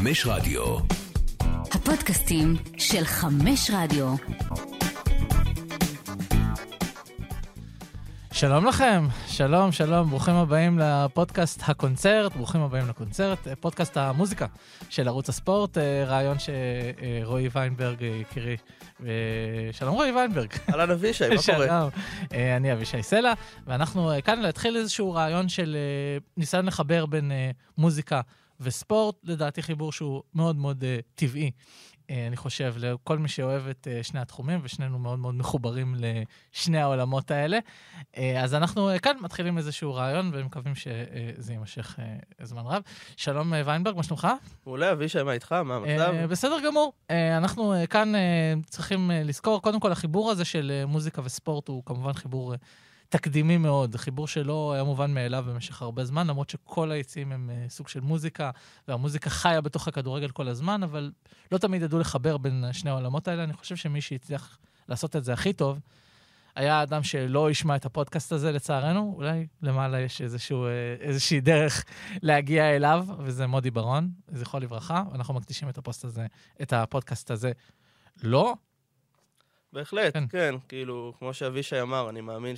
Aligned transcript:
חמש 0.00 0.26
רדיו. 0.26 0.76
הפודקאסטים 1.72 2.56
של 2.78 3.04
חמש 3.04 3.70
רדיו. 3.74 4.14
שלום 8.32 8.66
לכם, 8.66 9.06
שלום, 9.26 9.72
שלום, 9.72 10.10
ברוכים 10.10 10.34
הבאים 10.34 10.78
לפודקאסט 10.78 11.62
הקונצרט, 11.66 12.36
ברוכים 12.36 12.60
הבאים 12.60 12.88
לקונצרט, 12.88 13.48
פודקאסט 13.60 13.96
המוזיקה 13.96 14.46
של 14.90 15.08
ערוץ 15.08 15.28
הספורט, 15.28 15.78
אה, 15.78 16.04
רעיון 16.06 16.36
שרועי 16.38 17.48
ויינברג 17.52 18.02
יקירי. 18.02 18.56
שלום 19.72 19.94
רועי 19.94 20.12
ויינברג. 20.12 20.48
אהלן 20.70 20.90
אבישי, 20.90 21.28
מה 21.28 21.42
קורה? 21.46 21.66
שלום, 21.66 21.90
אה, 22.32 22.56
אני 22.56 22.72
אבישי 22.72 23.02
סלע, 23.02 23.32
ואנחנו 23.66 24.12
אה, 24.12 24.20
כאן 24.20 24.40
להתחיל 24.40 24.76
איזשהו 24.76 25.12
רעיון 25.12 25.48
של 25.48 25.76
ניסיון 26.36 26.66
לחבר 26.66 27.06
בין 27.06 27.32
מוזיקה 27.78 28.20
וספורט, 28.60 29.16
לדעתי 29.24 29.62
חיבור 29.62 29.92
שהוא 29.92 30.22
מאוד 30.34 30.56
מאוד 30.56 30.84
טבעי. 31.14 31.50
אה, 32.10 32.26
אני 32.26 32.36
חושב, 32.36 32.74
לכל 32.78 33.18
מי 33.18 33.28
שאוהב 33.28 33.68
את 33.68 33.88
אה, 33.90 34.02
שני 34.02 34.20
התחומים, 34.20 34.60
ושנינו 34.62 34.98
מאוד 34.98 35.18
מאוד 35.18 35.34
מחוברים 35.34 35.94
לשני 35.98 36.78
העולמות 36.78 37.30
האלה. 37.30 37.58
אה, 38.16 38.42
אז 38.42 38.54
אנחנו 38.54 38.90
כאן 39.02 39.16
מתחילים 39.20 39.58
איזשהו 39.58 39.94
רעיון, 39.94 40.30
ומקווים 40.34 40.74
שזה 40.74 41.52
יימשך 41.52 41.98
זמן 42.42 42.62
רב. 42.66 42.82
שלום 43.16 43.52
ויינברג, 43.66 43.96
מה 43.96 44.02
שלומך? 44.02 44.28
מעולה, 44.66 44.92
אבישי, 44.92 45.22
מה 45.22 45.32
איתך? 45.32 45.52
מה 45.52 45.76
המצב? 45.76 46.14
בסדר 46.28 46.56
גמור. 46.66 46.92
אנחנו 47.10 47.74
כאן 47.90 48.12
צריכים 48.66 49.10
לזכור, 49.14 49.62
קודם 49.62 49.80
כל, 49.80 49.92
החיבור 49.92 50.30
הזה 50.30 50.44
של 50.44 50.84
מוזיקה 50.86 51.22
וספורט 51.24 51.68
הוא 51.68 51.82
כמובן 51.86 52.12
חיבור... 52.12 52.54
תקדימי 53.10 53.56
מאוד, 53.56 53.96
חיבור 53.96 54.28
שלא 54.28 54.72
היה 54.72 54.84
מובן 54.84 55.14
מאליו 55.14 55.44
במשך 55.48 55.82
הרבה 55.82 56.04
זמן, 56.04 56.26
למרות 56.26 56.50
שכל 56.50 56.90
היציאים 56.90 57.32
הם 57.32 57.50
uh, 57.50 57.70
סוג 57.70 57.88
של 57.88 58.00
מוזיקה, 58.00 58.50
והמוזיקה 58.88 59.30
חיה 59.30 59.60
בתוך 59.60 59.88
הכדורגל 59.88 60.28
כל 60.28 60.48
הזמן, 60.48 60.82
אבל 60.82 61.12
לא 61.52 61.58
תמיד 61.58 61.82
ידעו 61.82 61.98
לחבר 61.98 62.36
בין 62.36 62.64
שני 62.72 62.90
העולמות 62.90 63.28
האלה. 63.28 63.44
אני 63.44 63.52
חושב 63.52 63.76
שמי 63.76 64.00
שהצליח 64.00 64.58
לעשות 64.88 65.16
את 65.16 65.24
זה 65.24 65.32
הכי 65.32 65.52
טוב, 65.52 65.78
היה 66.56 66.82
אדם 66.82 67.02
שלא 67.02 67.50
ישמע 67.50 67.76
את 67.76 67.86
הפודקאסט 67.86 68.32
הזה, 68.32 68.52
לצערנו. 68.52 69.14
אולי 69.16 69.46
למעלה 69.62 70.00
יש 70.00 70.22
איזשהו, 70.22 70.64
אה, 70.64 70.70
איזושהי 71.00 71.40
דרך 71.40 71.84
להגיע 72.22 72.76
אליו, 72.76 73.06
וזה 73.18 73.46
מודי 73.46 73.70
ברון, 73.70 74.10
זכרו 74.28 74.60
לברכה. 74.60 75.02
אנחנו 75.14 75.34
מקדישים 75.34 75.68
את 75.68 75.78
הזה, 76.04 76.26
את 76.62 76.72
הפודקאסט 76.72 77.30
הזה 77.30 77.52
לא, 78.22 78.54
בהחלט, 79.72 80.12
כן. 80.12 80.24
כן. 80.28 80.54
כאילו, 80.68 81.12
כמו 81.18 81.34
שאבישי 81.34 81.80
אמר, 81.80 82.10
אני 82.10 82.20
מאמין 82.20 82.54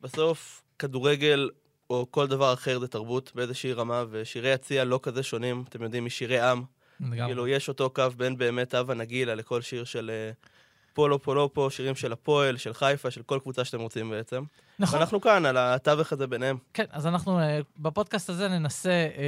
שבסוף 0.00 0.62
כדורגל 0.78 1.50
או 1.90 2.06
כל 2.10 2.26
דבר 2.26 2.52
אחר 2.52 2.78
זה 2.78 2.88
תרבות 2.88 3.32
באיזושהי 3.34 3.72
רמה, 3.72 4.04
ושירי 4.10 4.52
הציע 4.52 4.84
לא 4.84 5.00
כזה 5.02 5.22
שונים, 5.22 5.64
אתם 5.68 5.82
יודעים, 5.82 6.04
משירי 6.04 6.40
עם. 6.40 6.62
לגמרי. 7.00 7.26
כאילו, 7.26 7.48
יש 7.48 7.68
אותו 7.68 7.90
קו 7.90 8.10
בין 8.16 8.38
באמת 8.38 8.74
אבה 8.74 8.94
נגילה 8.94 9.34
לכל 9.34 9.62
שיר 9.62 9.84
של 9.84 10.10
uh, 10.10 10.46
פולו 10.94 11.22
פולופו, 11.22 11.70
שירים 11.70 11.94
של 11.94 12.12
הפועל, 12.12 12.56
של 12.56 12.74
חיפה, 12.74 13.10
של 13.10 13.22
כל 13.22 13.38
קבוצה 13.42 13.64
שאתם 13.64 13.80
רוצים 13.80 14.10
בעצם. 14.10 14.42
נכון. 14.78 14.98
ואנחנו 14.98 15.20
כאן, 15.20 15.46
על 15.46 15.56
התווך 15.58 16.12
הזה 16.12 16.26
ביניהם. 16.26 16.56
כן, 16.74 16.84
אז 16.90 17.06
אנחנו 17.06 17.40
uh, 17.40 17.42
בפודקאסט 17.78 18.30
הזה 18.30 18.48
ננסה 18.48 19.08
uh, 19.12 19.18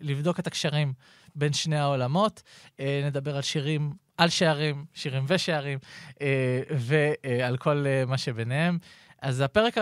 לבדוק 0.00 0.40
את 0.40 0.46
הקשרים 0.46 0.92
בין 1.34 1.52
שני 1.52 1.78
העולמות, 1.78 2.42
uh, 2.76 2.80
נדבר 3.04 3.36
על 3.36 3.42
שירים 3.42 3.92
על 4.16 4.28
שערים, 4.28 4.84
שירים 4.94 5.24
ושערים, 5.28 5.78
אה, 6.20 6.60
ועל 6.76 7.56
כל 7.56 7.84
אה, 7.86 8.04
מה 8.06 8.18
שביניהם. 8.18 8.78
אז 9.22 9.40
הפרק, 9.40 9.74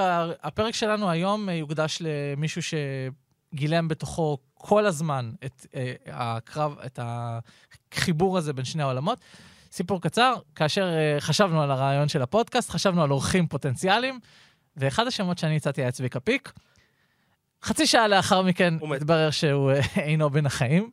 הפרק 0.42 0.74
שלנו 0.74 1.10
היום 1.10 1.48
אה, 1.48 1.54
יוקדש 1.54 1.98
למישהו 2.00 2.62
שגילם 2.62 3.88
בתוכו 3.88 4.38
כל 4.54 4.86
הזמן 4.86 5.32
את 5.44 5.66
הקרב, 6.06 6.78
את 6.86 6.98
החיבור 7.02 8.38
הזה 8.38 8.52
בין 8.52 8.64
שני 8.64 8.82
העולמות. 8.82 9.18
סיפור 9.72 10.00
קצר, 10.00 10.34
כאשר 10.54 10.88
חשבנו 11.20 11.62
על 11.62 11.70
הרעיון 11.70 12.08
של 12.08 12.22
הפודקאסט, 12.22 12.70
חשבנו 12.70 13.02
על 13.02 13.10
אורחים 13.10 13.46
פוטנציאליים, 13.46 14.20
ואחד 14.77 15.06
השמות 15.06 15.38
שאני 15.38 15.56
הצעתי 15.56 15.83
היה 15.83 15.90
צביקה 15.90 16.20
פיק. 16.20 16.52
חצי 17.62 17.86
שעה 17.86 18.08
לאחר 18.08 18.42
מכן 18.42 18.74
התברר 18.96 19.30
שהוא 19.30 19.72
אינו 19.96 20.30
בין 20.30 20.46
החיים. 20.46 20.90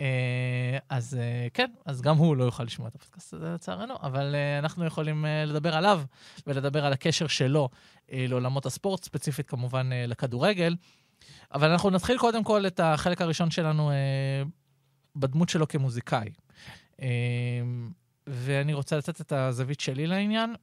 אה, 0.00 0.78
אז 0.88 1.18
אה, 1.20 1.46
כן, 1.54 1.70
אז 1.86 2.02
גם 2.02 2.16
הוא 2.16 2.36
לא 2.36 2.44
יוכל 2.44 2.64
לשמוע 2.64 2.88
את 2.88 2.94
הפודקאסט 2.94 3.34
הזה 3.34 3.54
לצערנו, 3.54 3.94
אבל 4.02 4.34
אה, 4.34 4.58
אנחנו 4.58 4.84
יכולים 4.84 5.24
לדבר 5.46 5.76
עליו 5.76 6.02
ולדבר 6.46 6.86
על 6.86 6.92
הקשר 6.92 7.26
שלו 7.26 7.68
לעולמות 8.12 8.66
הספורט, 8.66 9.04
ספציפית 9.04 9.48
כמובן 9.48 9.90
לכדורגל. 9.92 10.76
אבל 11.54 11.70
אנחנו 11.70 11.90
נתחיל 11.90 12.18
קודם 12.18 12.44
כל 12.44 12.66
את 12.66 12.80
החלק 12.80 13.20
הראשון 13.20 13.50
שלנו 13.50 13.90
בדמות 15.16 15.48
שלו 15.48 15.68
כמוזיקאי. 15.68 16.30
ואני 18.26 18.74
רוצה 18.74 18.96
לתת 18.96 19.20
את 19.20 19.32
הזווית 19.32 19.80
שלי 19.80 20.06
לעניין. 20.06 20.54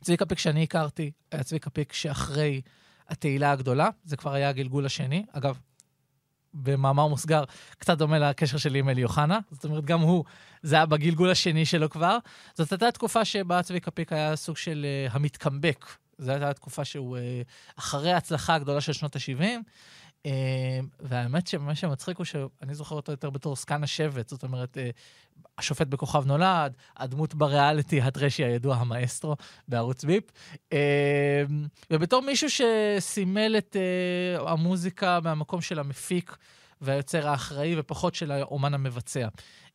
צביקה 0.00 0.26
פיק 0.26 0.38
שאני 0.38 0.62
הכרתי, 0.62 1.10
היה 1.32 1.42
צביקה 1.42 1.70
פיק 1.70 1.92
שאחרי 1.92 2.60
התהילה 3.08 3.52
הגדולה, 3.52 3.88
זה 4.04 4.16
כבר 4.16 4.32
היה 4.32 4.48
הגלגול 4.48 4.86
השני. 4.86 5.24
אגב, 5.32 5.58
במאמר 6.54 7.06
מוסגר, 7.06 7.44
קצת 7.78 7.98
דומה 7.98 8.18
לקשר 8.18 8.58
שלי 8.58 8.78
עם 8.78 8.88
אלי 8.88 9.04
אוחנה. 9.04 9.38
זאת 9.50 9.64
אומרת, 9.64 9.84
גם 9.84 10.00
הוא, 10.00 10.24
זה 10.62 10.76
היה 10.76 10.86
בגלגול 10.86 11.30
השני 11.30 11.66
שלו 11.66 11.90
כבר. 11.90 12.18
זאת 12.54 12.72
הייתה 12.72 12.92
תקופה 12.92 13.24
שבה 13.24 13.62
צביקה 13.62 13.90
פיק 13.90 14.12
היה 14.12 14.36
סוג 14.36 14.56
של 14.56 14.86
uh, 15.08 15.14
המתקמבק. 15.14 15.86
זו 16.18 16.30
הייתה 16.30 16.52
תקופה 16.52 16.84
שהוא, 16.84 17.16
uh, 17.16 17.20
אחרי 17.78 18.12
ההצלחה 18.12 18.54
הגדולה 18.54 18.80
של 18.80 18.92
שנות 18.92 19.16
ה-70, 19.16 19.40
uh, 19.40 19.44
והאמת 21.00 21.46
שמה 21.46 21.74
שמצחיק 21.74 22.16
הוא 22.16 22.24
שאני 22.24 22.74
זוכר 22.74 22.94
אותו 22.94 23.12
יותר 23.12 23.30
בתור 23.30 23.56
סקן 23.56 23.82
השבט, 23.82 24.28
זאת 24.28 24.42
אומרת, 24.42 24.76
uh, 24.76 24.80
השופט 25.58 25.86
בכוכב 25.86 26.26
נולד, 26.26 26.76
הדמות 26.96 27.34
בריאליטי 27.34 28.00
הטרשי 28.00 28.44
הידוע, 28.44 28.76
המאסטרו, 28.76 29.36
בערוץ 29.68 30.04
ביפ. 30.04 30.24
אה, 30.72 31.42
ובתור 31.90 32.22
מישהו 32.22 32.48
שסימל 32.50 33.54
את 33.58 33.76
אה, 33.76 34.52
המוזיקה 34.52 35.18
מהמקום 35.22 35.60
של 35.60 35.78
המפיק 35.78 36.36
והיוצר 36.80 37.28
האחראי, 37.28 37.74
ופחות 37.78 38.14
של 38.14 38.30
האומן 38.30 38.74
המבצע. 38.74 39.28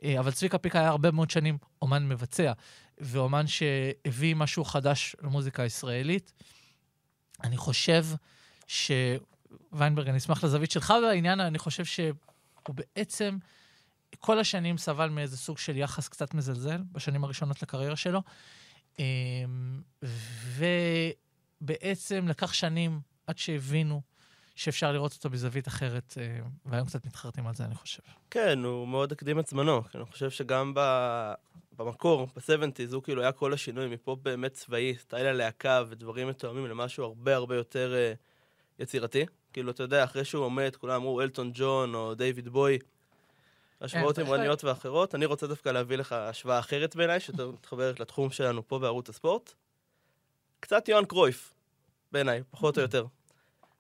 אה, 0.03 0.19
אבל 0.19 0.31
צביקה 0.31 0.57
פיק 0.57 0.75
היה 0.75 0.87
הרבה 0.87 1.11
מאוד 1.11 1.29
שנים 1.29 1.57
אומן 1.81 2.07
מבצע, 2.07 2.51
ואומן 2.97 3.47
שהביא 3.47 4.35
משהו 4.35 4.65
חדש 4.65 5.15
למוזיקה 5.23 5.63
הישראלית. 5.63 6.33
אני 7.43 7.57
חושב 7.57 8.05
ש... 8.67 8.91
ויינברג, 9.73 10.09
אני 10.09 10.17
אשמח 10.17 10.43
לזווית 10.43 10.71
שלך 10.71 10.93
בעניין, 11.01 11.39
אני 11.39 11.59
חושב 11.59 11.85
שהוא 11.85 12.75
בעצם... 12.75 13.37
כל 14.19 14.39
השנים 14.39 14.77
סבל 14.77 15.09
מאיזה 15.09 15.37
סוג 15.37 15.57
של 15.57 15.77
יחס 15.77 16.07
קצת 16.07 16.33
מזלזל, 16.33 16.77
בשנים 16.91 17.23
הראשונות 17.23 17.61
לקריירה 17.61 17.95
שלו. 17.95 18.21
אמ, 18.99 19.81
ובעצם 21.61 22.27
לקח 22.27 22.53
שנים 22.53 22.99
עד 23.27 23.37
שהבינו 23.37 24.01
שאפשר 24.55 24.91
לראות 24.91 25.13
אותו 25.13 25.29
בזווית 25.29 25.67
אחרת, 25.67 26.17
אה, 26.17 26.39
והיום 26.65 26.87
קצת 26.87 27.05
מתחרטים 27.05 27.47
על 27.47 27.53
זה, 27.53 27.65
אני 27.65 27.75
חושב. 27.75 28.03
כן, 28.31 28.59
הוא 28.63 28.87
מאוד 28.87 29.11
הקדים 29.11 29.39
את 29.39 29.47
זמנו. 29.47 29.81
אני 29.95 30.05
חושב 30.05 30.29
שגם 30.29 30.73
ב... 30.75 30.79
במקור, 31.77 32.25
ב-70's, 32.35 32.93
הוא 32.93 33.03
כאילו 33.03 33.21
היה 33.21 33.31
כל 33.31 33.53
השינוי 33.53 33.87
מפה 33.87 34.15
באמת 34.21 34.53
צבאי, 34.53 34.95
סטייל 34.97 35.25
הלהקה 35.25 35.83
ודברים 35.89 36.27
מתואמים 36.27 36.65
למשהו 36.65 37.03
הרבה 37.03 37.35
הרבה 37.35 37.55
יותר 37.55 37.93
uh, 37.93 38.83
יצירתי. 38.83 39.25
כאילו, 39.55 39.71
אתה 39.71 39.83
יודע, 39.83 40.03
אחרי 40.03 40.25
שהוא 40.25 40.45
עומד, 40.45 40.75
כולם 40.75 40.95
אמרו 40.95 41.21
אלטון 41.21 41.51
ג'ון 41.53 41.95
או 41.95 42.15
דיוויד 42.15 42.49
בוי. 42.49 42.79
השוואות 43.81 44.17
ימרניות 44.17 44.61
כן, 44.61 44.67
ואחרות. 44.67 45.15
אני 45.15 45.25
רוצה 45.25 45.47
דווקא 45.47 45.69
להביא 45.69 45.97
לך 45.97 46.11
השוואה 46.11 46.59
אחרת 46.59 46.95
בעיניי, 46.95 47.19
שיותר 47.19 47.51
מתחברת 47.59 47.99
לתחום 47.99 48.29
שלנו 48.29 48.67
פה 48.67 48.79
בערוץ 48.79 49.09
הספורט. 49.09 49.53
קצת 50.59 50.89
יוהאן 50.89 51.05
קרויף, 51.05 51.53
בעיניי, 52.11 52.43
פחות 52.51 52.77
או 52.77 52.81
יותר. 52.81 53.05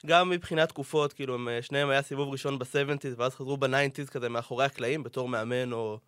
גם 0.05 0.29
מבחינת 0.29 0.69
תקופות, 0.69 1.13
כאילו, 1.13 1.35
הם, 1.35 1.47
שניהם 1.61 1.89
היה 1.89 2.01
סיבוב 2.01 2.29
ראשון 2.31 2.59
ב-70's, 2.59 3.07
ואז 3.17 3.35
חזרו 3.35 3.57
ב-90's 3.57 4.11
כזה 4.11 4.29
מאחורי 4.29 4.65
הקלעים, 4.65 5.03
בתור 5.03 5.29
מאמן 5.29 5.73
או 5.73 5.99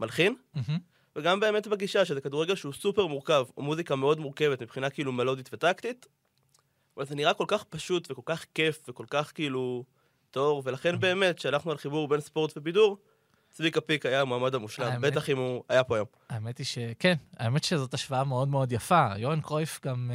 מלחין. 0.00 0.34
וגם 1.16 1.40
באמת 1.40 1.66
בגישה, 1.66 2.04
שזה 2.04 2.20
כדורגל 2.20 2.54
שהוא 2.54 2.72
סופר 2.72 3.06
מורכב, 3.06 3.44
מוזיקה 3.56 3.96
מאוד 3.96 4.20
מורכבת 4.20 4.62
מבחינה 4.62 4.90
כאילו 4.90 5.12
מלודית 5.12 5.50
וטקטית, 5.52 6.06
אבל 6.98 7.06
זה 7.06 7.14
נראה 7.14 7.34
כל 7.34 7.44
כך 7.48 7.64
פשוט 7.64 8.10
וכל 8.10 8.22
כך 8.24 8.46
כיף 8.54 8.80
וכל 8.88 9.04
כך 9.10 9.32
כאילו 9.34 9.84
טוב, 10.30 10.66
ולכן 10.66 11.00
באמת, 11.00 11.36
כשהלכנו 11.36 11.70
על 11.70 11.78
חיבור 11.78 12.08
בין 12.08 12.20
ספורט 12.20 12.56
ובידור, 12.56 12.98
צביקה 13.50 13.80
פיק 13.80 14.06
היה 14.06 14.20
המועמד 14.20 14.54
המושלם, 14.54 15.00
בטח 15.00 15.30
אם 15.30 15.38
הוא 15.38 15.64
היה 15.68 15.84
פה 15.84 15.96
היום. 15.96 16.06
האמת 16.30 16.58
היא 16.58 16.66
שכן, 16.66 17.14
האמת 17.36 17.64
שזאת 17.64 17.94
השוואה 17.94 18.24
מאוד 18.24 18.48
מאוד 18.48 18.72
יפה. 18.72 19.08
יוהן 19.16 19.40
קרויף 19.40 19.80
גם... 19.84 20.10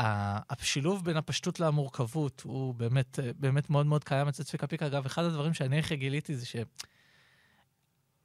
Uh, 0.00 0.04
השילוב 0.50 1.04
בין 1.04 1.16
הפשטות 1.16 1.60
למורכבות 1.60 2.42
הוא 2.44 2.74
באמת, 2.74 3.18
uh, 3.18 3.22
באמת 3.36 3.70
מאוד 3.70 3.86
מאוד 3.86 4.04
קיים 4.04 4.28
אצל 4.28 4.42
צביקה 4.42 4.66
פיק. 4.66 4.82
אגב, 4.82 5.06
אחד 5.06 5.24
הדברים 5.24 5.54
שאני 5.54 5.78
הכי 5.78 5.96
גיליתי 5.96 6.36
זה 6.36 6.46
ש... 6.46 6.56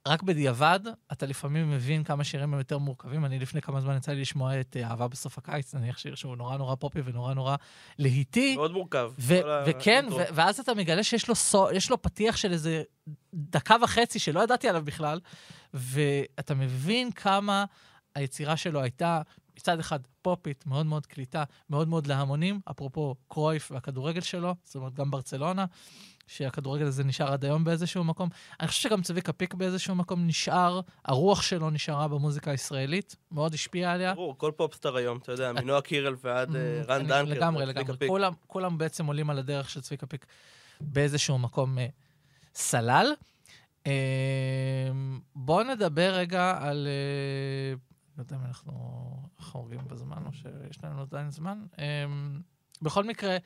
רק 0.08 0.22
בדיעבד, 0.22 0.80
אתה 1.12 1.26
לפעמים 1.26 1.70
מבין 1.70 2.04
כמה 2.04 2.24
שירים 2.24 2.52
הם 2.52 2.58
יותר 2.58 2.78
מורכבים. 2.78 3.24
אני 3.24 3.38
לפני 3.38 3.62
כמה 3.62 3.80
זמן 3.80 3.96
יצא 3.96 4.12
לי 4.12 4.20
לשמוע 4.20 4.60
את 4.60 4.76
אה, 4.76 4.90
אהבה 4.90 5.08
בסוף 5.08 5.38
הקיץ, 5.38 5.74
נניח 5.74 5.98
שיר 5.98 6.14
שהוא 6.14 6.36
נורא 6.36 6.56
נורא 6.56 6.74
פופי 6.74 7.00
ונורא 7.04 7.34
נורא 7.34 7.56
להיטי. 7.98 8.56
מאוד 8.56 8.72
מורכב. 8.72 9.12
וכן, 9.66 10.06
ואז 10.34 10.60
אתה 10.60 10.74
מגלה 10.74 11.02
שיש 11.02 11.28
לו, 11.28 11.34
סו- 11.34 11.70
יש 11.72 11.90
לו 11.90 12.02
פתיח 12.02 12.36
של 12.36 12.52
איזה 12.52 12.82
דקה 13.34 13.76
וחצי 13.82 14.18
שלא 14.18 14.40
ידעתי 14.40 14.68
עליו 14.68 14.84
בכלל, 14.84 15.20
ואתה 15.74 16.54
מבין 16.54 17.12
כמה 17.12 17.64
היצירה 18.14 18.56
שלו 18.56 18.80
הייתה 18.82 19.22
מצד 19.56 19.78
אחד 19.78 20.00
פופית, 20.22 20.66
מאוד 20.66 20.86
מאוד 20.86 21.06
קליטה, 21.06 21.44
מאוד 21.70 21.88
מאוד 21.88 22.06
להמונים, 22.06 22.60
אפרופו 22.70 23.14
קרויף 23.28 23.70
והכדורגל 23.70 24.20
שלו, 24.20 24.54
זאת 24.64 24.74
אומרת 24.76 24.94
גם 24.94 25.10
ברצלונה, 25.10 25.64
שהכדורגל 26.36 26.86
הזה 26.86 27.04
נשאר 27.04 27.32
עד 27.32 27.44
היום 27.44 27.64
באיזשהו 27.64 28.04
מקום. 28.04 28.28
אני 28.60 28.68
חושב 28.68 28.80
שגם 28.88 29.02
צביקה 29.02 29.32
פיק 29.32 29.54
באיזשהו 29.54 29.94
מקום 29.94 30.26
נשאר, 30.26 30.80
הרוח 31.04 31.42
שלו 31.42 31.70
נשארה 31.70 32.08
במוזיקה 32.08 32.50
הישראלית, 32.50 33.16
מאוד 33.32 33.54
השפיעה 33.54 33.92
עליה. 33.92 34.14
ברור, 34.14 34.38
כל 34.38 34.52
פופסטאר 34.56 34.96
היום, 34.96 35.18
אתה 35.18 35.32
יודע, 35.32 35.52
מנועה 35.52 35.80
קירל 35.80 36.14
ועד 36.24 36.56
אה, 36.56 36.82
רן 36.88 37.00
אני- 37.00 37.08
דנקר. 37.08 37.22
לגמרי, 37.34 37.66
לגמרי. 37.66 38.08
כולם, 38.08 38.32
כולם 38.46 38.78
בעצם 38.78 39.06
עולים 39.06 39.30
על 39.30 39.38
הדרך 39.38 39.70
של 39.70 39.80
צביקה 39.80 40.06
פיק 40.06 40.26
באיזשהו 40.80 41.38
מקום 41.38 41.78
אה, 41.78 41.86
סלל. 42.54 43.12
אה, 43.86 43.92
בואו 45.34 45.64
נדבר 45.64 46.10
רגע 46.14 46.58
על... 46.60 46.86
אה, 46.90 47.74
לא 48.18 48.22
יודע 48.22 48.36
אם 48.36 48.44
אנחנו 48.48 48.72
חורגים 49.38 49.80
בזמן 49.88 50.22
או 50.26 50.32
שיש 50.32 50.84
לנו 50.84 51.02
עדיין 51.02 51.30
זמן. 51.30 51.58
אה, 51.78 52.04
בכל 52.82 53.04
מקרה, 53.04 53.36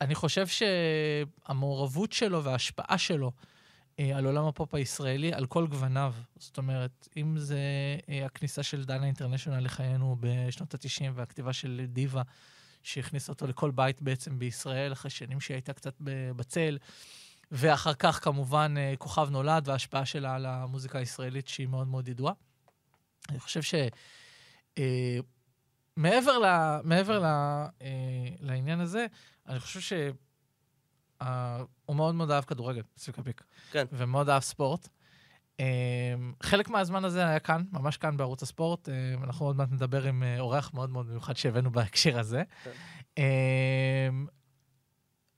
אני 0.00 0.14
חושב 0.14 0.46
שהמעורבות 0.46 2.12
שלו 2.12 2.44
וההשפעה 2.44 2.98
שלו 2.98 3.32
אה, 3.98 4.16
על 4.16 4.26
עולם 4.26 4.44
הפופ 4.44 4.74
הישראלי, 4.74 5.32
על 5.32 5.46
כל 5.46 5.66
גווניו. 5.66 6.14
זאת 6.38 6.58
אומרת, 6.58 7.08
אם 7.16 7.38
זה 7.38 7.58
אה, 8.08 8.26
הכניסה 8.26 8.62
של 8.62 8.84
דנה 8.84 9.06
אינטרנשיונל 9.06 9.64
לחיינו 9.64 10.16
בשנות 10.20 10.74
ה-90 10.74 11.10
והכתיבה 11.14 11.52
של 11.52 11.84
דיווה, 11.88 12.22
שהכניסה 12.82 13.32
אותו 13.32 13.46
לכל 13.46 13.70
בית 13.70 14.02
בעצם 14.02 14.38
בישראל, 14.38 14.92
אחרי 14.92 15.10
שנים 15.10 15.40
שהיא 15.40 15.54
הייתה 15.54 15.72
קצת 15.72 15.94
בצל, 16.36 16.78
ואחר 17.52 17.94
כך 17.94 18.24
כמובן 18.24 18.74
אה, 18.78 18.94
כוכב 18.98 19.28
נולד 19.30 19.68
וההשפעה 19.68 20.06
שלה 20.06 20.34
על 20.34 20.46
המוזיקה 20.46 20.98
הישראלית 20.98 21.48
שהיא 21.48 21.68
מאוד 21.68 21.88
מאוד 21.88 22.08
ידועה. 22.08 22.32
אני 23.28 23.38
חושב 23.40 23.62
ש... 23.62 23.74
אה, 24.78 25.18
מעבר, 26.00 26.38
ל, 26.38 26.46
מעבר 26.84 27.18
ל, 27.18 27.24
אה, 27.24 28.28
לעניין 28.40 28.80
הזה, 28.80 29.06
אני 29.48 29.60
חושב 29.60 29.80
ש... 29.80 29.92
אה, 31.22 31.62
הוא 31.86 31.96
מאוד 31.96 32.14
מאוד 32.14 32.30
אהב 32.30 32.44
כדורגל, 32.44 32.82
צביקה 32.94 33.22
פיק. 33.22 33.44
כן. 33.70 33.84
ומאוד 33.92 34.28
אהב 34.28 34.42
ספורט. 34.42 34.88
אה, 35.60 36.14
חלק 36.42 36.68
מהזמן 36.68 37.04
הזה 37.04 37.26
היה 37.28 37.38
כאן, 37.38 37.62
ממש 37.72 37.96
כאן 37.96 38.16
בערוץ 38.16 38.42
הספורט. 38.42 38.88
אה, 38.88 38.94
אנחנו 39.24 39.46
עוד 39.46 39.56
מעט 39.56 39.68
נדבר 39.72 40.06
עם 40.06 40.22
אה, 40.22 40.40
אורח 40.40 40.70
מאוד 40.74 40.90
מאוד 40.90 41.06
מיוחד 41.06 41.36
שהבאנו 41.36 41.70
בהקשר 41.70 42.18
הזה. 42.18 42.42
כן. 42.64 42.70
אה, 43.18 44.08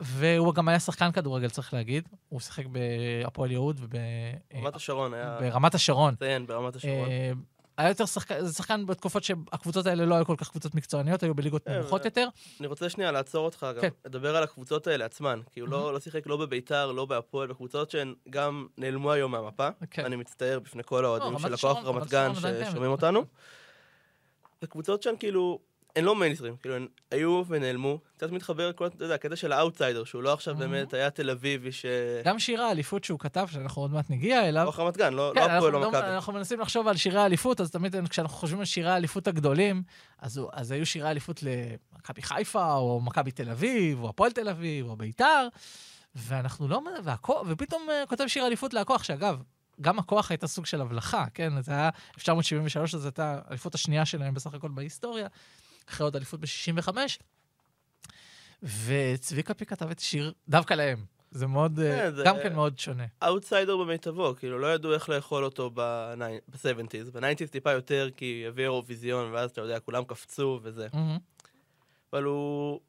והוא 0.01 0.55
גם 0.55 0.69
היה 0.69 0.81
שחקן 0.81 1.13
כדורגל, 1.13 1.51
צריך 1.51 1.75
להגיד. 1.75 2.09
הוא 2.29 2.41
שיחק 2.41 2.65
בהפועל 2.67 3.51
יהוד 3.51 3.95
רמת 4.55 4.77
השרון 4.77 5.15
היה... 5.15 5.39
וברמת 5.41 5.75
השרון. 5.75 6.15
ציין, 6.15 6.47
ברמת 6.47 6.77
השרון. 6.77 7.09
אה, 7.83 7.87
היה 7.87 7.91
יותר 7.91 8.07
שחקן, 8.07 8.47
זה 8.47 8.55
שחקן 8.55 8.87
בתקופות 8.87 9.25
שהקבוצות 9.25 9.87
האלה 9.87 10.07
לא 10.07 10.15
היו 10.15 10.27
כל 10.27 10.35
כך 10.39 10.51
קבוצות 10.51 10.75
מקצועניות, 10.75 11.23
היו 11.23 11.35
בליגות 11.35 11.69
אה, 11.69 11.79
נמוכות 11.79 12.03
ו- 12.03 12.07
יותר. 12.07 12.29
אני 12.61 12.67
רוצה 12.67 12.89
שנייה 12.89 13.13
לעצור 13.13 13.45
אותך 13.45 13.67
גם, 13.75 13.81
כן. 13.81 13.89
לדבר 14.05 14.37
על 14.37 14.43
הקבוצות 14.43 14.87
האלה 14.87 15.05
עצמן. 15.05 15.41
כי 15.51 15.61
הוא 15.61 15.69
לא 15.69 15.93
לא 15.93 16.01
שיחק 16.01 16.27
לא 16.27 16.37
בביתר, 16.37 16.93
לא 16.93 17.05
בהפועל, 17.05 17.49
בקבוצות 17.49 17.91
שהן 17.91 18.15
גם 18.31 18.67
נעלמו 18.79 19.13
היום 19.13 19.33
מהמפה. 19.33 19.69
כן. 19.91 20.05
אני 20.05 20.17
מצטער 20.17 20.61
בפני 20.61 20.83
כל 20.87 21.05
האוהדים 21.05 21.29
רמת 21.29 21.41
של 21.41 21.55
הכוח 21.55 21.85
רמת 21.85 22.07
גן 22.07 22.33
ששומעים. 22.35 22.91
אותנו. 22.91 23.25
זה 24.61 24.67
קבוצות 24.67 25.03
שהן 25.03 25.15
כאילו, 25.19 25.59
הן 25.97 26.05
לא 26.05 26.17
מיינסטרים, 26.17 26.57
כאילו 26.57 26.77
הן 26.77 26.87
היו 27.11 27.43
ונעלמו. 27.49 27.99
קצת 28.17 28.31
מתחבר 28.31 28.69
לכל, 28.69 28.87
אתה 28.87 29.05
יודע, 29.05 29.15
הקטע 29.15 29.37
של 29.37 29.53
האאוטסיידר, 29.53 30.05
שהוא 30.05 30.23
לא 30.23 30.33
עכשיו. 30.33 30.55
באמת 30.57 30.95
היה 30.95 31.11
תל 31.11 31.31
אביבי 31.31 31.73
ש... 31.73 31.87
גם 32.25 32.39
שירי 32.39 32.65
האליפות 32.65 33.05
שהוא 33.05 33.19
כתב, 33.19 33.47
שאנחנו 33.51 33.83
עוד 33.83 33.93
מעט 33.93 34.11
נגיע 34.11 34.49
אליו. 34.49 34.67
או 34.67 34.85
רמת 34.85 34.97
גן, 34.97 35.15
לא 35.15 35.33
כן, 35.35 35.41
לא 35.41 35.47
הפועל, 35.47 35.73
לא 35.73 35.89
מכבי. 35.89 36.07
אנחנו 36.07 36.33
מנסים 36.33 36.61
לחשוב 36.61 36.89
על 36.89 36.97
שירי 36.97 37.21
האליפות, 37.21 37.61
אז 37.61 37.71
תמיד 37.71 38.09
כשאנחנו 38.09 38.37
חושבים 38.37 38.59
על 38.59 38.65
שירי 38.65 38.91
האליפות 38.91 39.29
הגדולים, 39.29 39.83
אז, 40.19 40.41
אז 40.53 40.71
היו 40.71 40.87
שירי 40.87 41.09
האליפות 41.09 41.43
למכבי 41.43 42.23
חיפה, 42.23 42.75
או 42.75 43.01
מכבי 43.01 43.31
תל 43.31 43.51
אביב, 43.51 44.03
או 44.03 44.09
הפועל 44.09 44.33
תל 44.33 44.49
אביב, 44.49 44.89
או 44.89 44.97
ביתר, 44.97 45.49
ואנחנו 46.15 46.69
לא... 46.69 46.81
ופתאום 47.47 47.83
אה, 47.91 48.05
כותב 48.09 48.25
שיר 48.27 48.45
האליפות 48.45 48.75
להכוח, 48.75 49.03
שאגב, 49.03 49.43
גם 49.81 49.99
הכוח 49.99 50.31
הייתה 50.31 50.47
סוג 50.47 50.67
של 50.67 50.81
הבלחה, 50.81 51.25
כן? 51.35 51.63
זה 51.63 51.73
היה 51.73 51.91
1973, 52.15 52.95
זו 52.95 53.09
הייתה 53.09 53.41
האליפות 53.45 53.75
השנייה 53.75 54.05
שלהם 54.05 54.35
בסך 54.35 54.55
הכל 54.55 54.69
בהיסטוריה, 54.69 55.27
אחרי 55.93 56.05
עוד 56.05 56.17
אליפות 56.17 56.41
ב-65, 56.41 56.89
וצביקה 58.87 59.55
פיק 59.55 59.71
כתב 59.71 59.91
את 59.91 59.99
השיר 59.99 60.33
דווקא 60.49 60.75
להם. 60.75 61.05
זה 61.31 61.47
מאוד, 61.47 61.79
אה, 61.81 61.99
כן, 61.99 62.15
זה- 62.15 62.23
גם 62.27 62.37
כן 62.43 62.55
מאוד 62.55 62.79
שונה. 62.79 63.05
אאוטסיידר 63.23 63.77
במיטבו, 63.77 64.35
כאילו 64.39 64.59
לא 64.59 64.75
ידעו 64.75 64.95
איך 64.95 65.09
לאכול 65.09 65.45
אותו 65.45 65.71
ב-70's. 65.75 67.11
ב-90's 67.13 67.51
טיפה 67.51 67.73
יותר, 67.73 68.09
כי 68.17 68.45
הביא 68.49 68.65
אירוויזיון, 68.65 69.33
ואז 69.33 69.51
אתה 69.51 69.61
יודע, 69.61 69.81
כולם 69.81 70.05
קפצו 70.05 70.61
וזה. 70.63 70.87
מהמם. 70.93 71.19
אבל 72.13 72.23
הוא... 72.25 72.81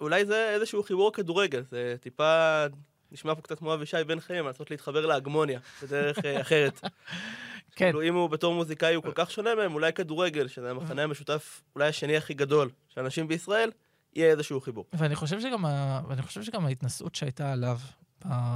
אולי 0.00 0.24
זה 0.26 0.50
איזשהו 0.54 0.82
חיבור 0.82 1.12
כדורגל, 1.12 1.62
זה 1.70 1.94
טיפה... 2.00 2.64
נשמע 3.12 3.34
פה 3.34 3.42
קצת 3.42 3.58
כמו 3.58 3.74
אבישי 3.74 4.04
בן 4.06 4.20
חיים, 4.20 4.46
לנסות 4.46 4.70
להתחבר 4.70 5.06
להגמוניה 5.06 5.60
בדרך 5.82 6.18
אה, 6.24 6.40
אחרת. 6.40 6.80
כן. 7.76 7.84
כאילו, 7.84 8.02
אם 8.02 8.14
הוא 8.14 8.30
בתור 8.30 8.54
מוזיקאי 8.54 8.94
הוא 8.94 9.02
כל 9.04 9.12
כך 9.14 9.30
שונה 9.30 9.54
מהם, 9.54 9.74
אולי 9.74 9.92
כדורגל, 9.92 10.48
שזה 10.48 10.70
המחנה 10.70 11.02
המשותף 11.02 11.62
אולי 11.74 11.88
השני 11.88 12.16
הכי 12.16 12.34
גדול 12.34 12.70
של 12.88 13.00
אנשים 13.00 13.28
בישראל, 13.28 13.70
יהיה 14.14 14.30
איזשהו 14.30 14.60
חיבור. 14.60 14.84
ואני 14.92 15.14
חושב 15.16 15.40
שגם, 15.40 15.66
ה... 15.66 16.00
ואני 16.08 16.22
חושב 16.22 16.42
שגם 16.42 16.66
ההתנשאות 16.66 17.14
שהייתה 17.14 17.52
עליו, 17.52 17.78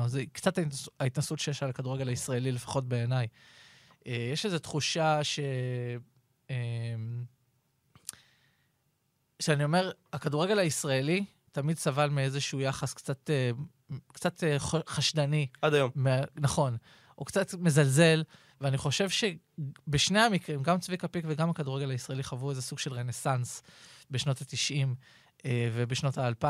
זה 0.06 0.22
קצת 0.32 0.58
ההתנס- 0.58 0.88
ההתנשאות 1.00 1.38
שיש 1.40 1.62
על 1.62 1.70
הכדורגל 1.70 2.08
הישראלי, 2.08 2.52
לפחות 2.52 2.88
בעיניי. 2.88 3.26
אה, 4.06 4.28
יש 4.32 4.46
איזו 4.46 4.58
תחושה 4.58 5.24
ש... 5.24 5.40
אה, 6.50 6.54
שאני 9.42 9.64
אומר, 9.64 9.90
הכדורגל 10.12 10.58
הישראלי 10.58 11.24
תמיד 11.52 11.78
סבל 11.78 12.08
מאיזשהו 12.10 12.60
יחס 12.60 12.94
קצת, 12.94 13.30
אה, 13.30 13.50
קצת 14.12 14.42
חשדני 14.86 15.46
עד 15.62 15.74
היום. 15.74 15.90
מה- 15.94 16.20
נכון, 16.36 16.76
הוא 17.14 17.26
קצת 17.26 17.54
מזלזל, 17.54 18.22
ואני 18.60 18.78
חושב 18.78 19.08
שבשני 19.08 20.20
המקרים, 20.20 20.62
גם 20.62 20.78
צביקה 20.78 21.08
פיק 21.08 21.24
וגם 21.28 21.50
הכדורגל 21.50 21.90
הישראלי 21.90 22.22
חוו 22.22 22.50
איזה 22.50 22.62
סוג 22.62 22.78
של 22.78 22.92
רנסאנס 22.92 23.62
בשנות 24.10 24.40
ה-90 24.40 24.86
אה, 25.44 25.68
ובשנות 25.72 26.18
ה-2000, 26.18 26.46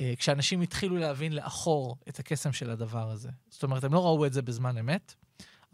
אה, 0.00 0.12
כשאנשים 0.16 0.60
התחילו 0.60 0.96
להבין 0.96 1.32
לאחור 1.32 1.96
את 2.08 2.18
הקסם 2.18 2.52
של 2.52 2.70
הדבר 2.70 3.10
הזה. 3.10 3.30
זאת 3.48 3.62
אומרת, 3.62 3.84
הם 3.84 3.94
לא 3.94 4.04
ראו 4.04 4.26
את 4.26 4.32
זה 4.32 4.42
בזמן 4.42 4.78
אמת, 4.78 5.14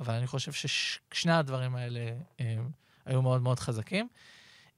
אבל 0.00 0.14
אני 0.14 0.26
חושב 0.26 0.52
ששני 0.52 1.32
הדברים 1.32 1.76
האלה 1.76 2.00
אה, 2.40 2.56
היו 3.04 3.22
מאוד 3.22 3.42
מאוד 3.42 3.60
חזקים. 3.60 4.08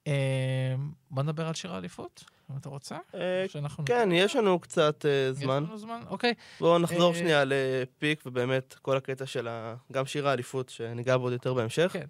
אה, 0.07 0.75
בוא 1.11 1.23
נדבר 1.23 1.49
על 1.49 1.55
שיר 1.55 1.75
האליפות, 1.75 2.25
אם 2.53 2.57
אתה 2.57 2.69
רוצה. 2.69 2.97
אה, 3.15 3.45
שאנחנו- 3.49 3.85
כן, 3.85 4.09
יש 4.13 4.37
לנו 4.37 4.59
קצת 4.59 5.07
אה, 5.07 5.33
זמן. 5.33 5.63
יש 5.63 5.69
לנו 5.69 5.79
זמן? 5.79 6.01
אוקיי. 6.09 6.35
בואו 6.61 6.79
נחזור 6.79 7.13
אה, 7.13 7.19
שנייה 7.19 7.43
לפיק, 7.47 8.23
ובאמת, 8.27 8.75
כל 8.83 8.97
הקטע 8.97 9.27
של 9.27 9.49
ה... 9.49 9.75
גם 9.93 10.07
שיר 10.07 10.29
האליפות, 10.29 10.69
שניגע 10.69 11.17
בו 11.17 11.23
עוד 11.25 11.33
יותר 11.33 11.55
בהמשך. 11.55 11.91
כן. 11.93 12.07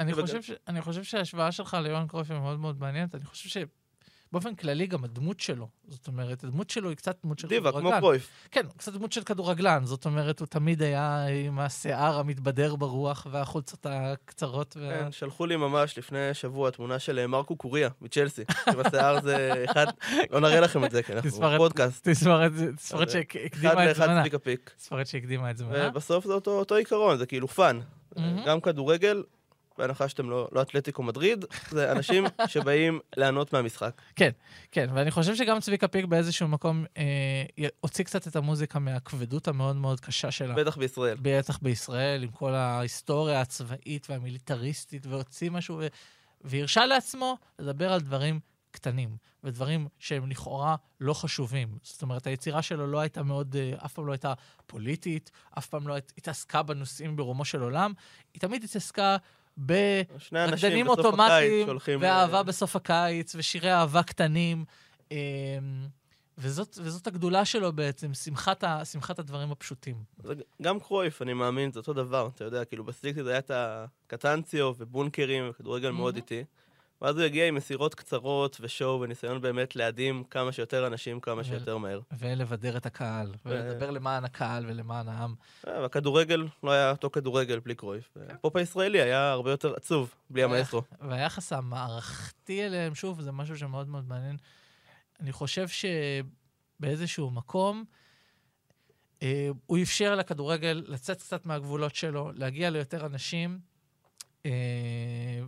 אני 0.00 0.12
חושב, 0.14 0.42
ש... 0.42 0.50
אני 0.68 0.80
חושב 0.82 1.02
שההשוואה 1.02 1.52
שלך 1.52 1.76
ליוהאן 1.82 2.06
קרויף 2.06 2.30
היא 2.30 2.38
מאוד 2.40 2.58
מאוד 2.60 2.80
מעניינת. 2.80 3.14
אני 3.14 3.24
חושב 3.24 3.48
שבאופן 4.32 4.54
כללי 4.54 4.86
גם 4.86 5.04
הדמות 5.04 5.40
שלו, 5.40 5.68
זאת 5.88 6.06
אומרת, 6.06 6.44
הדמות 6.44 6.70
שלו 6.70 6.88
היא 6.88 6.96
קצת 6.96 7.16
דמות 7.24 7.38
של 7.38 7.48
דיבה, 7.48 7.70
כמו 7.70 7.78
כדורגלן. 7.80 8.00
קרויף. 8.00 8.30
כן, 8.50 8.66
קצת 8.76 8.92
דמות 8.92 9.12
של 9.12 9.22
כדורגלן. 9.22 9.84
זאת 9.84 10.04
אומרת, 10.04 10.40
הוא 10.40 10.46
תמיד 10.46 10.82
היה 10.82 11.24
עם 11.46 11.58
השיער 11.58 12.18
המתבדר 12.18 12.76
ברוח 12.76 13.26
והחולצות 13.30 13.86
הקצרות. 13.90 14.76
וה... 14.80 14.90
כן, 15.04 15.12
שלחו 15.12 15.46
לי 15.46 15.56
ממש 15.56 15.98
לפני 15.98 16.34
שבוע 16.34 16.70
תמונה 16.70 16.98
של 16.98 17.18
אה, 17.18 17.26
מרקו 17.26 17.56
קוריה 17.56 17.88
מצ'לסי. 18.00 18.42
שבשיער 18.70 19.20
זה 19.20 19.52
אחד, 19.70 19.86
לא 20.30 20.40
נראה 20.40 20.60
לכם 20.60 20.84
את 20.84 20.90
זה, 20.90 21.02
כי 21.02 21.12
אנחנו 21.12 21.30
תספרת- 21.30 21.58
פודקאסט. 21.58 22.08
תספרת 22.08 23.10
שהקדימה 23.10 23.90
אחד 23.90 23.90
את 23.90 23.96
זמנה. 23.96 24.22
תספרת 24.76 25.06
שהקדימה 25.06 25.50
את 25.50 25.56
זמנה. 25.56 25.88
ובסוף 25.88 26.26
זה 26.26 26.32
אותו 26.32 26.50
אותו 26.58 26.74
עיקרון, 26.74 27.18
זה 27.18 27.26
כאילו 27.26 27.48
fun. 27.48 27.80
מהמם. 28.16 28.44
גם 28.46 28.60
כדורגל, 28.60 29.22
בהנחה 29.78 30.08
שאתם 30.08 30.30
לא 30.30 30.48
לא 30.52 30.62
אתלטיקו 30.62 31.02
מדריד, 31.02 31.44
זה 31.70 31.92
אנשים 31.92 32.24
שבאים 32.46 33.00
ליהנות 33.16 33.52
מהמשחק. 33.52 34.00
כן, 34.72 34.86
ואני 34.94 35.10
חושב 35.10 35.34
שגם 35.34 35.60
צביקה 35.60 35.88
פיק 35.88 36.04
באיזשהו 36.04 36.48
מקום 36.48 36.84
אה, 36.96 37.04
הוציא 37.80 38.04
קצת 38.04 38.26
את 38.26 38.36
המוזיקה 38.36 38.78
מהכבדות 38.78 39.48
המאוד 39.48 39.76
מאוד 39.76 40.00
קשה 40.00 40.30
שלה. 40.30 40.54
בטח 40.54 40.76
בישראל. 40.76 41.16
בטח 41.22 41.58
בישראל, 41.62 42.22
עם 42.22 42.30
כל 42.30 42.54
ההיסטוריה 42.54 43.40
הצבאית 43.40 44.06
והמיליטריסטית, 44.10 45.06
והוציא 45.06 45.50
משהו, 45.50 45.76
ו... 45.78 45.86
והרשה 46.40 46.86
לעצמו 46.86 47.36
לדבר 47.58 47.92
על 47.92 48.00
דברים 48.00 48.40
קטנים, 48.70 49.16
ודברים 49.44 49.88
שהם 49.98 50.30
לכאורה 50.30 50.76
לא 51.00 51.14
חשובים. 51.14 51.78
זאת 51.82 52.02
אומרת, 52.02 52.26
היצירה 52.26 52.62
שלו 52.62 52.86
לא 52.86 53.00
הייתה 53.00 53.22
מאוד, 53.22 53.56
אה, 53.56 53.72
אף 53.84 53.92
פעם 53.92 54.06
לא 54.06 54.12
הייתה 54.12 54.32
פוליטית, 54.66 55.30
אף 55.58 55.66
פעם 55.66 55.88
לא 55.88 55.96
הת- 55.96 56.12
התעסקה 56.18 56.62
בנושאים 56.62 57.16
ברומו 57.16 57.44
של 57.44 57.60
עולם, 57.62 57.92
היא 58.34 58.40
תמיד 58.40 58.64
התעסקה 58.64 59.16
ב... 59.66 59.72
רקדנים 60.32 60.88
אוטומטיים. 60.88 61.68
ואהבה 62.00 62.38
אה, 62.38 62.42
בסוף 62.42 62.76
הקיץ, 62.76 63.34
ושירי 63.34 63.72
אהבה 63.72 64.02
קטנים. 64.02 64.64
אמ, 65.10 65.16
וזאת, 66.38 66.78
וזאת 66.82 67.06
הגדולה 67.06 67.44
שלו 67.44 67.72
בעצם, 67.72 68.14
שמחת, 68.14 68.64
ה, 68.64 68.84
שמחת 68.84 69.18
הדברים 69.18 69.52
הפשוטים. 69.52 69.96
זה 70.24 70.34
גם 70.62 70.80
קרויף, 70.80 71.22
אני 71.22 71.32
מאמין, 71.32 71.72
זה 71.72 71.80
אותו 71.80 71.92
דבר, 71.92 72.28
אתה 72.34 72.44
יודע, 72.44 72.64
כאילו 72.64 72.84
ב 72.84 72.89
sixties 72.89 73.26
היה 73.26 73.38
את 73.38 73.50
הקטנאצ'ו 73.54 74.72
ובונקרים 74.78 75.50
וכדורגל 75.50 75.90
מאוד 75.90 76.14
מהמם. 76.14 76.16
איטי. 76.16 76.44
ואז 77.02 77.16
הוא 77.16 77.24
הגיע 77.24 77.48
עם 77.48 77.54
מסירות 77.54 77.94
קצרות 77.94 78.56
ושואו 78.60 79.00
וניסיון 79.00 79.40
באמת 79.40 79.76
להדהים 79.76 80.24
כמה 80.24 80.52
שיותר 80.52 80.86
אנשים 80.86 81.20
כמה 81.20 81.40
ו- 81.40 81.44
שיותר 81.44 81.78
מהר. 81.78 82.00
ולבדר 82.18 82.76
את 82.76 82.86
הקהל, 82.86 83.34
ולדבר 83.46 83.90
למען 83.90 84.24
הקהל 84.24 84.66
ולמען 84.66 85.08
העם. 85.08 85.34
אה, 85.66 85.80
והכדורגל 85.80 86.46
לא 86.62 86.70
היה 86.70 86.90
אותו 86.90 87.10
כדורגל 87.10 87.58
בלי 87.58 87.74
קרויף. 87.74 88.16
הפופ 88.28 88.56
הישראלי 88.56 89.02
היה 89.02 89.30
הרבה 89.30 89.50
יותר 89.50 89.74
עצוב 89.74 90.14
בלי 90.30 90.42
המאסטרו. 90.42 90.82
והיחס 91.00 91.52
המערכתי 91.52 92.66
אליהם, 92.66 92.94
שוב, 92.94 93.20
זה 93.20 93.32
משהו 93.32 93.58
שמאוד 93.58 93.88
מאוד 93.88 94.08
מעניין. 94.08 94.36
אני 95.20 95.32
חושב 95.32 95.66
שבאיזשהו 95.68 97.30
מקום, 97.30 97.84
אה, 99.22 99.48
הוא 99.66 99.78
אפשר 99.82 100.14
לכדורגל 100.14 100.84
לצאת 100.86 101.18
קצת 101.18 101.46
מהגבולות 101.46 101.94
שלו, 101.94 102.30
להגיע 102.34 102.70
ליותר 102.70 103.06
אנשים, 103.06 103.71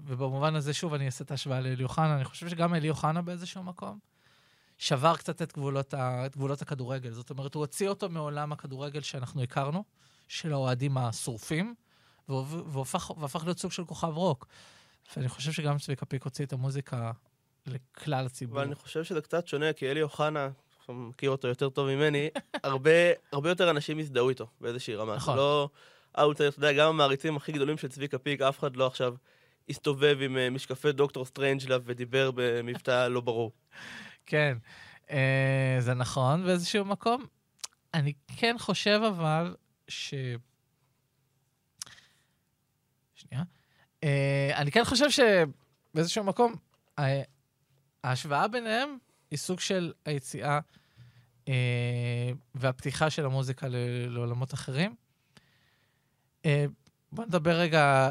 ובמובן 0.07 0.55
הזה, 0.55 0.75
שוב, 0.75 0.95
אני 0.95 1.07
אעשה 1.07 1.25
את 1.25 1.31
ההשוואה 1.31 1.61
לאלי 1.61 1.85
אוחנה, 1.85 2.17
אני 2.17 2.25
חושב 2.25 2.49
שגם 2.49 2.75
אלי 2.75 2.91
אוחנה 2.91 3.23
באיזשהו 3.23 3.63
מקום 3.63 3.99
שבר 4.79 5.17
קצת 5.17 5.43
את 5.43 5.53
גבולות, 5.53 5.95
ה, 5.95 6.27
את 6.27 6.37
גבולות 6.37 6.63
הכדורגל. 6.63 7.11
זאת 7.11 7.31
אומרת, 7.31 7.55
הוא 7.55 7.61
הוציא 7.61 7.89
אותו 7.89 8.09
מעולם 8.09 8.53
הכדורגל 8.53 9.01
שאנחנו 9.01 9.43
הכרנו, 9.43 9.85
של 10.29 10.53
האוהדים 10.53 10.99
השורפים, 10.99 11.75
והופך, 12.29 13.11
והפך 13.11 13.45
להיות 13.45 13.59
סוג 13.59 13.73
של 13.73 13.85
כוכב 13.85 14.13
רוק. 14.17 14.47
ואני 15.17 15.29
חושב 15.29 15.53
שגם 15.53 15.79
צביקה 15.79 16.07
פיק 16.07 16.23
הוציא 16.23 16.45
את 16.45 16.53
המוזיקה 16.53 17.13
לכלל 17.67 18.27
הציבור. 18.27 18.59
אבל 18.59 18.67
אני 18.67 18.75
חושב 18.75 19.05
שזה 19.05 19.21
קצת 19.21 19.47
שונה, 19.47 19.73
כי 19.73 19.91
אלי 19.91 20.03
אוחנה, 20.03 20.49
מכיר 20.89 21.31
אותו 21.31 21.49
יותר 21.49 21.69
טוב 21.69 21.89
ממני, 21.89 22.29
הרבה, 22.63 22.91
הרבה 23.33 23.49
יותר 23.49 23.71
אנשים 23.71 23.99
הזדהו 23.99 24.29
איתו 24.29 24.47
באיזושהי 24.61 24.95
רמה. 24.95 25.17
נכון. 25.17 25.37
לא... 25.37 25.69
אאוטר, 26.19 26.49
אתה 26.49 26.59
יודע, 26.59 26.73
גם 26.73 26.89
המעריצים 26.89 27.37
הכי 27.37 27.53
גדולים 27.53 27.79
של 27.79 27.89
צביקה 27.89 28.19
פיק, 28.19 28.41
אף 28.41 28.59
אחד 28.59 28.77
לא 28.77 28.87
עכשיו 28.87 29.15
הסתובב 29.69 30.19
עם 30.21 30.37
אה, 30.37 30.51
משקפי 30.51 30.93
דוקטור 30.93 31.25
סטרנג'לאב 31.25 31.83
ודיבר 31.85 32.31
במבטא 32.35 33.09
לא 33.15 33.21
ברור. 33.21 33.53
כן, 34.27 34.59
אה, 35.11 35.77
זה 35.79 35.95
נכון 35.95 36.45
באיזשהו 36.45 36.85
מקום. 36.85 37.27
אני 37.95 38.13
כן 38.37 38.57
חושב 38.59 39.01
אבל 39.09 39.57
ש... 39.89 40.15
שנייה. 43.15 43.45
אה, 44.05 44.51
אני 44.57 44.71
כן 44.71 44.85
חושב 44.85 45.07
שבאיזשהו 45.11 46.25
מקום, 46.25 46.55
ההשוואה 48.05 48.49
ביניהם 48.49 48.99
היא 49.31 49.39
סוג 49.39 49.61
של 49.61 49.93
היציאה 50.05 50.61
אה, 51.49 52.31
והפתיחה 52.55 53.11
של 53.11 53.25
המוזיקה 53.25 53.69
ל- 53.69 54.07
לעולמות 54.09 54.55
אחרים. 54.55 54.95
אה, 56.45 56.65
בוא 57.13 57.25
נדבר 57.25 57.51
רגע, 57.51 58.11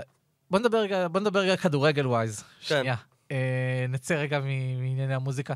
בוא 0.49 0.59
נדבר 0.59 0.77
רגע, 0.77 1.07
בוא 1.07 1.19
נדבר 1.19 1.39
רגע 1.39 1.57
כדורגל 1.57 2.07
wise. 2.07 2.43
שנייה. 2.61 2.95
אה, 3.31 3.85
נצא 3.89 4.13
רגע 4.13 4.39
מענייני 4.39 5.15
המוזיקה. 5.15 5.53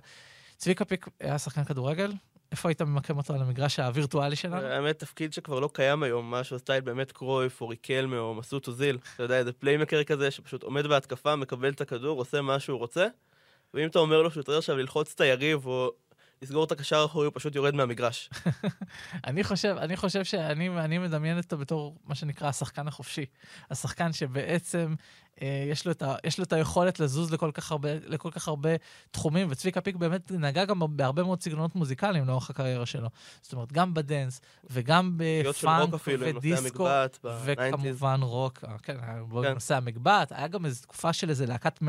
צביקה 0.57 0.85
פיק 0.85 1.07
היה 1.19 1.37
שחקן 1.37 1.63
כדורגל? 1.63 2.13
איפה 2.51 2.69
היית 2.69 2.81
ממקם 2.81 3.17
אותו 3.17 3.33
על 3.33 3.41
המגרש 3.41 3.79
הווירטואלי 3.79 4.35
שלנו? 4.35 4.67
האמת, 4.67 4.99
תפקיד 4.99 5.33
שכבר 5.33 5.59
לא 5.59 5.69
קיים 5.73 6.03
היום, 6.03 6.31
משהו 6.31 6.59
style 6.59 6.81
באמת 6.81 7.11
קרויף, 7.11 7.61
או 7.61 7.67
ריקלמה, 7.67 8.17
או 8.17 8.35
מסוט 8.35 8.67
אוזיל. 8.67 8.97
אתה 9.15 9.23
יודע, 9.23 9.37
איזה 9.37 9.53
playmaker 9.53 10.03
כזה, 10.03 10.31
שפשוט 10.31 10.63
עומד 10.63 10.87
בהתקפה, 10.87 11.35
מקבל 11.35 11.69
את 11.69 11.81
הכדור, 11.81 12.19
עושה 12.19 12.41
מה 12.41 12.59
שהוא 12.59 12.79
רוצה, 12.79 13.07
ואם 13.73 13.87
אתה 13.87 13.99
אומר 13.99 14.21
לו 14.21 14.31
שהוא 14.31 14.43
צריך 14.43 14.57
עכשיו 14.57 14.77
ללחוץ 14.77 15.13
את 15.13 15.21
היריב, 15.21 15.65
או 15.65 15.91
לסגור 16.41 16.63
את 16.63 16.71
הקשר 16.71 16.99
האחורי, 16.99 17.25
הוא 17.25 17.33
פשוט 17.35 17.55
יורד 17.55 17.75
מהמגרש. 17.75 18.29
אני 19.27 19.43
חושב, 19.43 19.75
אני 19.79 19.97
חושב 19.97 20.23
שאני 20.23 20.69
אני 20.69 20.97
מדמיין 20.97 21.37
אותו 21.37 21.57
בתור 21.57 21.95
מה 22.05 22.15
שנקרא 22.15 22.47
השחקן 22.47 22.87
החופשי. 22.87 23.25
השחקן 23.71 24.13
שבעצם 24.13 24.95
יש, 25.41 25.87
לו 25.87 25.93
ה, 26.01 26.15
יש 26.23 26.37
לו 26.37 26.43
את 26.43 26.53
היכולת 26.53 26.99
לזוז 26.99 27.33
לכל 27.33 27.51
כך 27.53 27.71
הרבה, 27.71 27.89
לכל 28.05 28.31
כך 28.31 28.47
הרבה 28.47 28.69
תחומים, 29.11 29.47
וצביקה 29.49 29.81
פיק 29.81 29.95
באמת 29.95 30.31
נגע 30.31 30.65
גם 30.65 30.79
בהרבה 30.89 31.23
מאוד 31.23 31.41
סגנונות 31.41 31.75
מוזיקליים 31.75 32.27
לאורך 32.27 32.49
הקריירה 32.49 32.85
שלו. 32.85 33.09
זאת 33.41 33.53
אומרת, 33.53 33.73
גם 33.73 33.93
בדנס, 33.93 34.41
וגם 34.69 35.13
בפאנק 35.17 35.93
ודיסקו. 36.07 36.63
המגבעת, 36.63 37.19
ב-90's. 37.23 37.73
וכמובן 37.73 38.19
רוק, 38.21 38.63
אה, 38.63 38.77
כן, 38.77 38.97
בו 39.27 39.41
כן. 39.41 39.75
המגבעת, 39.75 40.31
היה 40.31 40.47
גם 40.47 40.65
איזו 40.65 40.81
תקופה 40.81 41.13
של 41.13 41.29
איזה 41.29 41.45
להקת. 41.45 41.79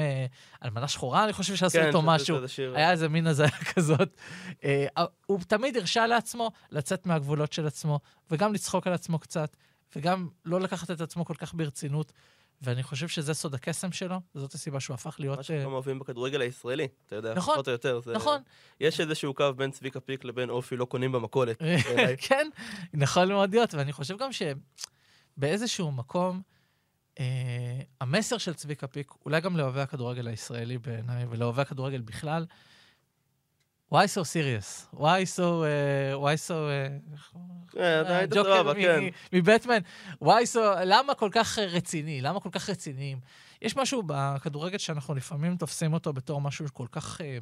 אלמנה 0.64 0.88
שחורה, 0.88 1.24
אני 1.24 1.32
חושב 1.32 1.56
שעשו 1.56 1.78
כן, 1.78 1.86
איתו 1.86 2.02
משהו. 2.02 2.36
היה 2.74 2.90
איזה 2.90 3.08
מין 3.08 3.26
הזיה 3.26 3.50
כזאת. 3.74 4.16
אה, 4.64 4.86
הוא 5.26 5.40
תמיד 5.48 5.76
הרשה 5.76 6.06
לעצמו 6.06 6.50
לצאת 6.70 7.06
מהגבולות 7.06 7.52
של 7.52 7.66
עצמו, 7.66 8.00
וגם 8.30 8.54
לצחוק 8.54 8.86
על 8.86 8.92
עצמו 8.92 9.18
קצת, 9.18 9.56
וגם 9.96 10.28
לא 10.44 10.60
לקחת 10.60 10.90
את 10.90 11.00
עצמו 11.00 11.24
כל 11.24 11.34
כך 11.34 11.54
ברצינות. 11.54 12.12
ואני 12.62 12.82
חושב 12.82 13.08
שזה 13.08 13.34
סוד 13.34 13.54
הקסם 13.54 13.92
שלו, 13.92 14.16
זאת 14.34 14.54
הסיבה 14.54 14.80
שהוא 14.80 14.94
הפך 14.94 15.16
להיות... 15.18 15.36
מה 15.36 15.42
שכולם 15.42 15.60
אה, 15.60 15.64
אוהבים 15.66 15.98
בכדורגל 15.98 16.40
הישראלי, 16.40 16.88
אתה 17.06 17.16
יודע, 17.16 17.34
נכון, 17.34 17.54
פחות 17.54 17.66
או 17.68 17.72
יותר. 17.72 18.00
זה- 18.00 18.12
נכון, 18.12 18.42
יש 18.80 19.00
איזשהו 19.00 19.34
קו 19.34 19.44
בין 19.56 19.70
צביקה 19.70 20.00
פיק 20.00 20.24
לבין 20.24 20.50
אופי 20.50 20.76
לא 20.76 20.84
קונים 20.84 21.12
במכולת. 21.12 21.62
בעיניי. 21.62 22.16
כן, 22.28 22.48
יכול 22.94 23.24
מאוד 23.24 23.54
להיות, 23.54 23.74
ואני 23.74 23.92
חושב 23.92 24.16
גם 24.18 24.30
שבאיזשהו 24.32 25.92
מקום, 25.92 26.42
אה, 27.20 27.24
המסר 28.00 28.38
של 28.38 28.54
צביקה 28.54 28.86
פיק, 28.86 29.12
אולי 29.24 29.40
גם 29.40 29.56
לאוהבי 29.56 29.80
הכדורגל 29.80 30.26
הישראלי 30.28 30.78
בעיניי, 30.78 31.24
ולאוהבי 31.30 31.62
הכדורגל 31.62 32.00
בכלל, 32.00 32.46
why 33.94 34.06
so 34.06 34.22
serious? 34.24 34.96
why 34.96 35.24
so... 35.36 35.42
אה, 35.64 36.14
why 36.14 36.36
so... 36.48 36.52
אה, 36.52 36.88
הוא- 37.32 37.66
כן, 37.72 38.00
אתה 38.00 38.18
היית 38.18 38.32
סבבה, 38.34 38.72
מ- 38.74 38.82
כן. 38.82 39.00
מבטמן, 39.32 39.78
וואי, 40.22 40.46
סו, 40.46 40.60
למה 40.84 41.14
כל 41.14 41.28
כך 41.32 41.58
רציני? 41.58 42.20
למה 42.20 42.40
כל 42.40 42.48
כך 42.52 42.70
רציניים? 42.70 43.18
יש 43.62 43.76
משהו 43.76 44.02
בכדורגל 44.06 44.78
שאנחנו 44.78 45.14
לפעמים 45.14 45.56
תופסים 45.56 45.92
אותו 45.92 46.12
בתור 46.12 46.40
משהו 46.40 46.66
כל 46.72 46.86
כך... 46.92 47.20
אה, 47.20 47.38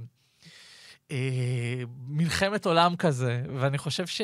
אה, 1.10 1.82
מלחמת 2.08 2.66
עולם 2.66 2.96
כזה, 2.96 3.42
ואני 3.60 3.78
חושב 3.78 4.06
ש... 4.06 4.20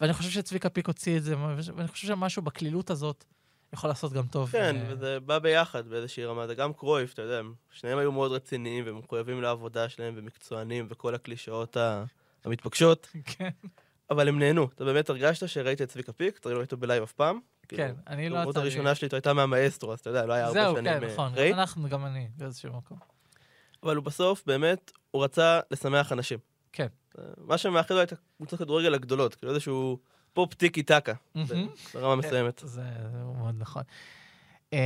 ואני 0.00 0.12
חושב 0.12 0.30
שצביקה 0.30 0.68
פיק 0.68 0.86
הוציא 0.86 1.16
את 1.16 1.22
זה, 1.22 1.34
ואני 1.76 1.88
חושב 1.88 2.06
שמשהו 2.06 2.42
בקלילות 2.42 2.90
הזאת 2.90 3.24
יכול 3.72 3.90
לעשות 3.90 4.12
גם 4.12 4.26
טוב. 4.26 4.50
כן, 4.50 4.76
אה, 4.76 4.82
וזה 4.88 5.20
בא 5.20 5.38
ביחד 5.38 5.88
באיזושהי 5.88 6.24
רמה. 6.24 6.46
זה 6.46 6.54
גם 6.54 6.72
קרויף, 6.72 7.14
אתה 7.14 7.22
יודע, 7.22 7.38
הם- 7.38 7.54
שניהם 7.70 7.98
היו 7.98 8.12
מאוד 8.12 8.32
רציניים 8.32 8.84
ומחויבים 8.86 9.42
לעבודה 9.42 9.88
שלהם 9.88 10.14
ומקצוענים 10.16 10.86
וכל 10.90 11.14
הקלישאות 11.14 11.76
ה- 11.76 12.04
המתבקשות, 12.44 13.08
כן, 13.38 13.48
אבל 14.10 14.28
הם 14.28 14.38
נהנו. 14.38 14.68
אתה 14.74 14.84
באמת 14.84 15.10
הרגשת 15.10 15.48
שראית 15.48 15.82
את 15.82 15.88
צביקה 15.88 16.12
פיק, 16.12 16.38
אתה 16.38 16.48
לא 16.48 16.58
ראית 16.58 16.72
אותו 16.72 16.76
ב 16.76 16.81
live 16.81 17.02
אף 17.02 17.12
פעם. 17.12 17.40
כן, 17.68 17.94
אני 18.06 18.28
לא... 18.28 18.44
לי- 18.44 18.50
הראשונה 18.54 18.94
שלי 18.94 19.08
הייתה 19.12 19.32
מהמאסטרו, 19.32 19.92
אז 19.92 19.98
אתה 20.00 20.10
יודע, 20.10 20.26
לא 20.26 20.32
היה 20.32 20.46
הרבה 20.46 20.62
זהו, 20.62 20.76
שנים 20.76 20.84
כן, 21.00 21.04
אה, 21.04 21.12
נכון, 21.12 21.32
אנחנו, 21.38 21.88
גם 21.88 22.06
אני, 22.06 22.28
באיזשהו 22.36 22.72
מקום. 22.72 22.98
אבל 23.82 23.96
הוא 23.96 24.04
בסוף, 24.04 24.42
באמת, 24.46 24.92
הוא 25.10 25.24
רצה 25.24 25.60
לשמח 25.70 26.12
אנשים. 26.12 26.38
כן. 26.72 26.86
אה, 27.18 27.24
מה 27.38 27.58
שמאחד 27.58 27.94
לו 27.94 28.02
את 28.02 28.12
הקבוצות 28.12 28.58
כדורגל 28.58 28.94
הגדולות, 28.94 29.34
כאילו 29.34 29.52
איזשהו 29.52 29.98
פופ 30.32 30.54
טיקי 30.54 30.82
טקה. 30.82 31.12
ברמה. 31.94 32.16
מסוימת. 32.16 32.62
זה 32.64 32.82
מאוד 33.12 33.54
נכון. 33.58 33.82
אמ, 34.72 34.78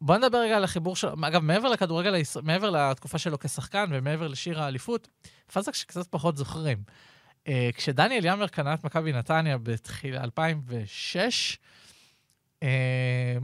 בוא 0.00 0.16
נדבר 0.16 0.38
רגע 0.38 0.56
על 0.56 0.64
החיבור 0.64 0.96
שלו. 0.96 1.12
אגב, 1.22 1.42
מעבר 1.42 1.68
לכדורגל, 1.68 2.14
מעבר 2.42 2.70
לתקופה 2.70 3.18
שלו 3.18 3.38
כשחקן 3.38 3.86
ומעבר 3.90 4.28
לשיר 4.28 4.62
האליפות, 4.62 5.08
פאזה 5.52 5.72
שקצת 5.72 6.06
פחות 6.10 6.36
זוכרים. 6.36 6.78
אה, 7.48 7.70
כשדניאל 7.74 8.24
ימר 8.24 8.48
קנה 8.48 8.74
את 8.74 8.84
מכבי 8.84 9.12
נתניה 9.12 9.58
בתחילה 9.58 10.24
2006, 10.24 11.58
אה, 11.58 11.89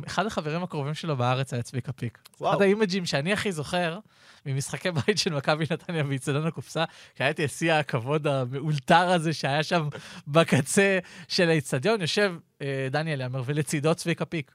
אחד 0.07 0.27
החברים 0.27 0.63
הקרובים 0.63 0.95
שלו 0.95 1.17
בארץ 1.17 1.53
היה 1.53 1.63
צביקה 1.63 1.93
פיק. 1.93 2.19
וואו. 2.41 2.53
אחד 2.53 2.63
האימג'ים 2.63 3.07
שאני 3.07 3.33
הכי 3.33 3.53
זוכר 3.53 3.99
ממשחקי 4.47 4.91
בית 4.91 5.19
של 5.19 5.35
מכבי 5.35 5.65
נתניה 5.71 6.05
באיצטדיון 6.05 6.47
הקופסה, 6.47 6.85
כי 7.15 7.23
היה 7.23 7.31
את 7.31 7.41
שיא 7.47 7.73
הכבוד 7.73 8.27
המאולתר 8.27 9.09
הזה 9.09 9.33
שהיה 9.33 9.63
שם 9.63 9.89
בקצה 10.29 10.99
של 11.29 11.49
האיצטדיון, 11.49 12.01
יושב 12.01 12.35
אה, 12.63 12.89
דניאל 12.91 13.21
ימר 13.21 13.43
ולצידו 13.47 13.95
צביקה 13.95 14.25
פיק, 14.25 14.55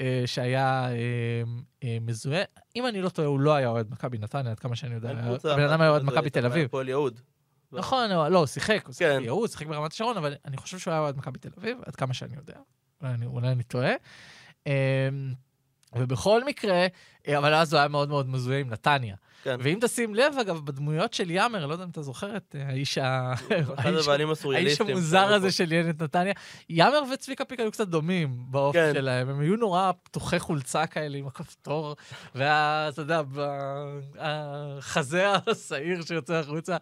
אה, 0.00 0.22
שהיה 0.26 0.88
אה, 0.88 1.42
אה, 1.84 1.98
מזוהה. 2.00 2.42
אם 2.76 2.86
אני 2.86 3.02
לא 3.02 3.08
טועה, 3.08 3.28
הוא 3.28 3.40
לא 3.40 3.54
היה 3.54 3.68
אוהד 3.68 3.90
מכבי 3.90 4.18
נתניה, 4.18 4.50
עד 4.50 4.58
כמה 4.58 4.76
שאני 4.76 4.94
יודע. 4.94 5.10
הבן 5.10 5.62
אדם 5.62 5.80
היה 5.80 5.90
אוהד 5.90 6.02
מכבי 6.02 6.30
תל 6.30 6.46
אביב. 6.46 6.68
נכון, 7.72 8.10
לא, 8.10 8.38
הוא 8.38 8.46
שיחק, 8.46 8.82
הוא 8.86 8.94
שיחק 8.94 9.12
כן. 9.24 9.48
שיחק 9.48 9.66
ברמת 9.66 9.92
השרון, 9.92 10.16
אבל 10.16 10.34
אני 10.44 10.56
חושב 10.56 10.78
שהוא 10.78 10.92
היה 10.92 11.00
אוהד 11.00 11.16
מכבי 11.16 11.38
תל 11.38 11.48
אביב, 11.58 11.78
עד 11.86 11.96
כמה 11.96 12.14
שאני 12.14 12.36
יודע. 12.36 12.54
אולי 13.02 13.14
אני, 13.14 13.26
אולי 13.26 13.48
אני 13.48 13.62
טועה. 13.62 13.92
אמ, 14.66 14.72
ובכל 15.96 16.44
מקרה, 16.44 16.86
אה, 17.28 17.38
אבל 17.38 17.54
אז 17.54 17.72
הוא 17.72 17.78
היה 17.78 17.88
מאוד 17.88 18.08
מאוד 18.08 18.28
מזוהה 18.28 18.58
עם 18.58 18.70
נתניה. 18.70 19.16
כן. 19.44 19.56
ואם 19.62 19.78
תשים 19.80 20.14
לב, 20.14 20.34
אגב, 20.40 20.60
בדמויות 20.64 21.14
של 21.14 21.30
יאמר, 21.30 21.66
לא 21.66 21.72
יודע 21.72 21.84
אם 21.84 21.88
אתה 21.90 22.02
זוכר 22.02 22.36
את 22.36 22.56
אה, 22.58 22.68
האיש 22.68 22.98
ה... 22.98 23.32
האיש- 23.76 24.08
האיש. 24.54 24.80
המוזר 24.80 25.18
הזה. 25.34 25.52
של 25.52 25.72
ילד 25.72 26.02
נתניה. 26.02 26.32
יאמר 26.68 27.02
וצביקה 27.14 27.44
פיק 27.44 27.60
היו 27.60 27.70
קצת 27.72 27.88
דומים 27.88 28.36
באופי 28.50 28.78
כן. 28.78 28.92
שלהם, 28.94 29.28
הם 29.28 29.40
היו 29.40 29.56
נורא 29.56 29.92
פתוחי 30.02 30.38
חולצה 30.38 30.86
כאלה 30.86 31.18
עם 31.18 31.26
הכפתור, 31.26 31.96
ואתה 32.34 33.00
יודע, 33.02 33.22
החזה 34.18 35.26
השעיר 35.50 36.02
שיוצא 36.02 36.34
החוצה. 36.34 36.76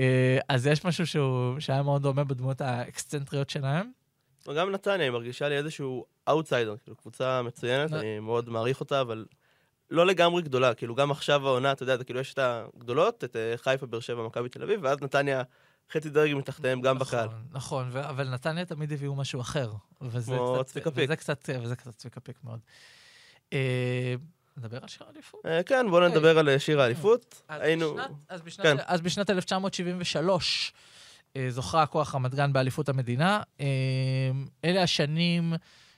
אה, 0.00 0.38
אז 0.48 0.66
יש 0.66 0.84
משהו 0.84 1.06
שהוא- 1.06 1.60
שהיה 1.60 1.82
מאוד 1.82 2.02
דומה 2.02 2.24
בדמות 2.24 2.60
האקסצנטריות 2.60 3.50
שלהם. 3.50 3.90
וגם 4.48 4.70
נתניה, 4.70 5.04
היא 5.06 5.10
מרגישה 5.10 5.48
לי 5.48 5.56
איזשהו 5.56 6.04
אאוטסיידר, 6.28 6.76
כאילו 6.82 6.96
קבוצה 6.96 7.42
מצוינת, 7.42 7.92
אני 7.92 8.18
מאוד 8.18 8.48
מעריך 8.48 8.80
אותה, 8.80 9.00
אבל 9.00 9.24
לא 9.90 10.06
לגמרי 10.06 10.42
גדולה, 10.42 10.74
כאילו 10.74 10.94
גם 10.94 11.10
עכשיו 11.10 11.46
העונה, 11.48 11.72
אתה 11.72 11.82
יודע, 11.82 11.94
אתה 11.94 12.04
כאילו 12.04 12.20
יש 12.20 12.34
את 12.34 12.38
הגדולות, 12.42 13.24
את 13.24 13.36
אה, 13.36 13.54
חיפה, 13.56 13.86
באר 13.86 14.00
שבע, 14.00 14.22
מכבי 14.26 14.48
תל 14.48 14.62
אביב, 14.62 14.80
ואז 14.82 14.98
נתניה 15.02 15.42
חצי 15.92 16.10
דרג 16.10 16.34
מתחתיהם 16.34 16.80
גם 16.80 16.98
בקהל. 16.98 17.26
נכון, 17.28 17.42
נכון, 17.52 17.88
ו- 17.92 18.08
אבל 18.08 18.28
נתניה 18.28 18.64
תמיד 18.64 18.92
הביאו 18.92 19.14
משהו 19.14 19.40
אחר. 19.40 19.72
וזה 20.00 20.32
כמו 20.36 20.64
צביקה 20.64 20.90
פיק. 20.90 21.04
וזה 21.04 21.16
קצת, 21.16 21.48
וזה 21.62 21.76
קצת 21.76 21.94
צביקה 21.94 22.20
פיק 22.20 22.36
מאוד. 22.44 22.60
אה, 23.52 24.14
נדבר 24.56 24.78
על 24.82 24.88
שיר 24.88 25.06
האליפות? 25.06 25.46
אה, 25.46 25.62
כן, 25.62 25.86
בואו 25.90 26.02
אוקיי. 26.04 26.16
נדבר 26.18 26.38
על 26.38 26.58
שיר 26.58 26.80
האליפות. 26.80 27.42
אז 27.48 27.60
היינו... 27.62 27.94
בשנת- 27.94 28.10
אז 28.28 28.40
בשנת- 28.42 28.66
כן. 28.66 28.76
אז 28.86 29.00
בשנת 29.00 29.30
1973 29.30 30.72
אה, 30.74 30.80
זוכה 31.48 31.82
הכוח 31.82 32.14
רמת 32.14 32.34
גן 32.34 32.52
באליפות 32.52 32.88
המדינה. 32.88 33.42
אה, 33.60 33.66
אלה 34.64 34.82
השנים 34.82 35.52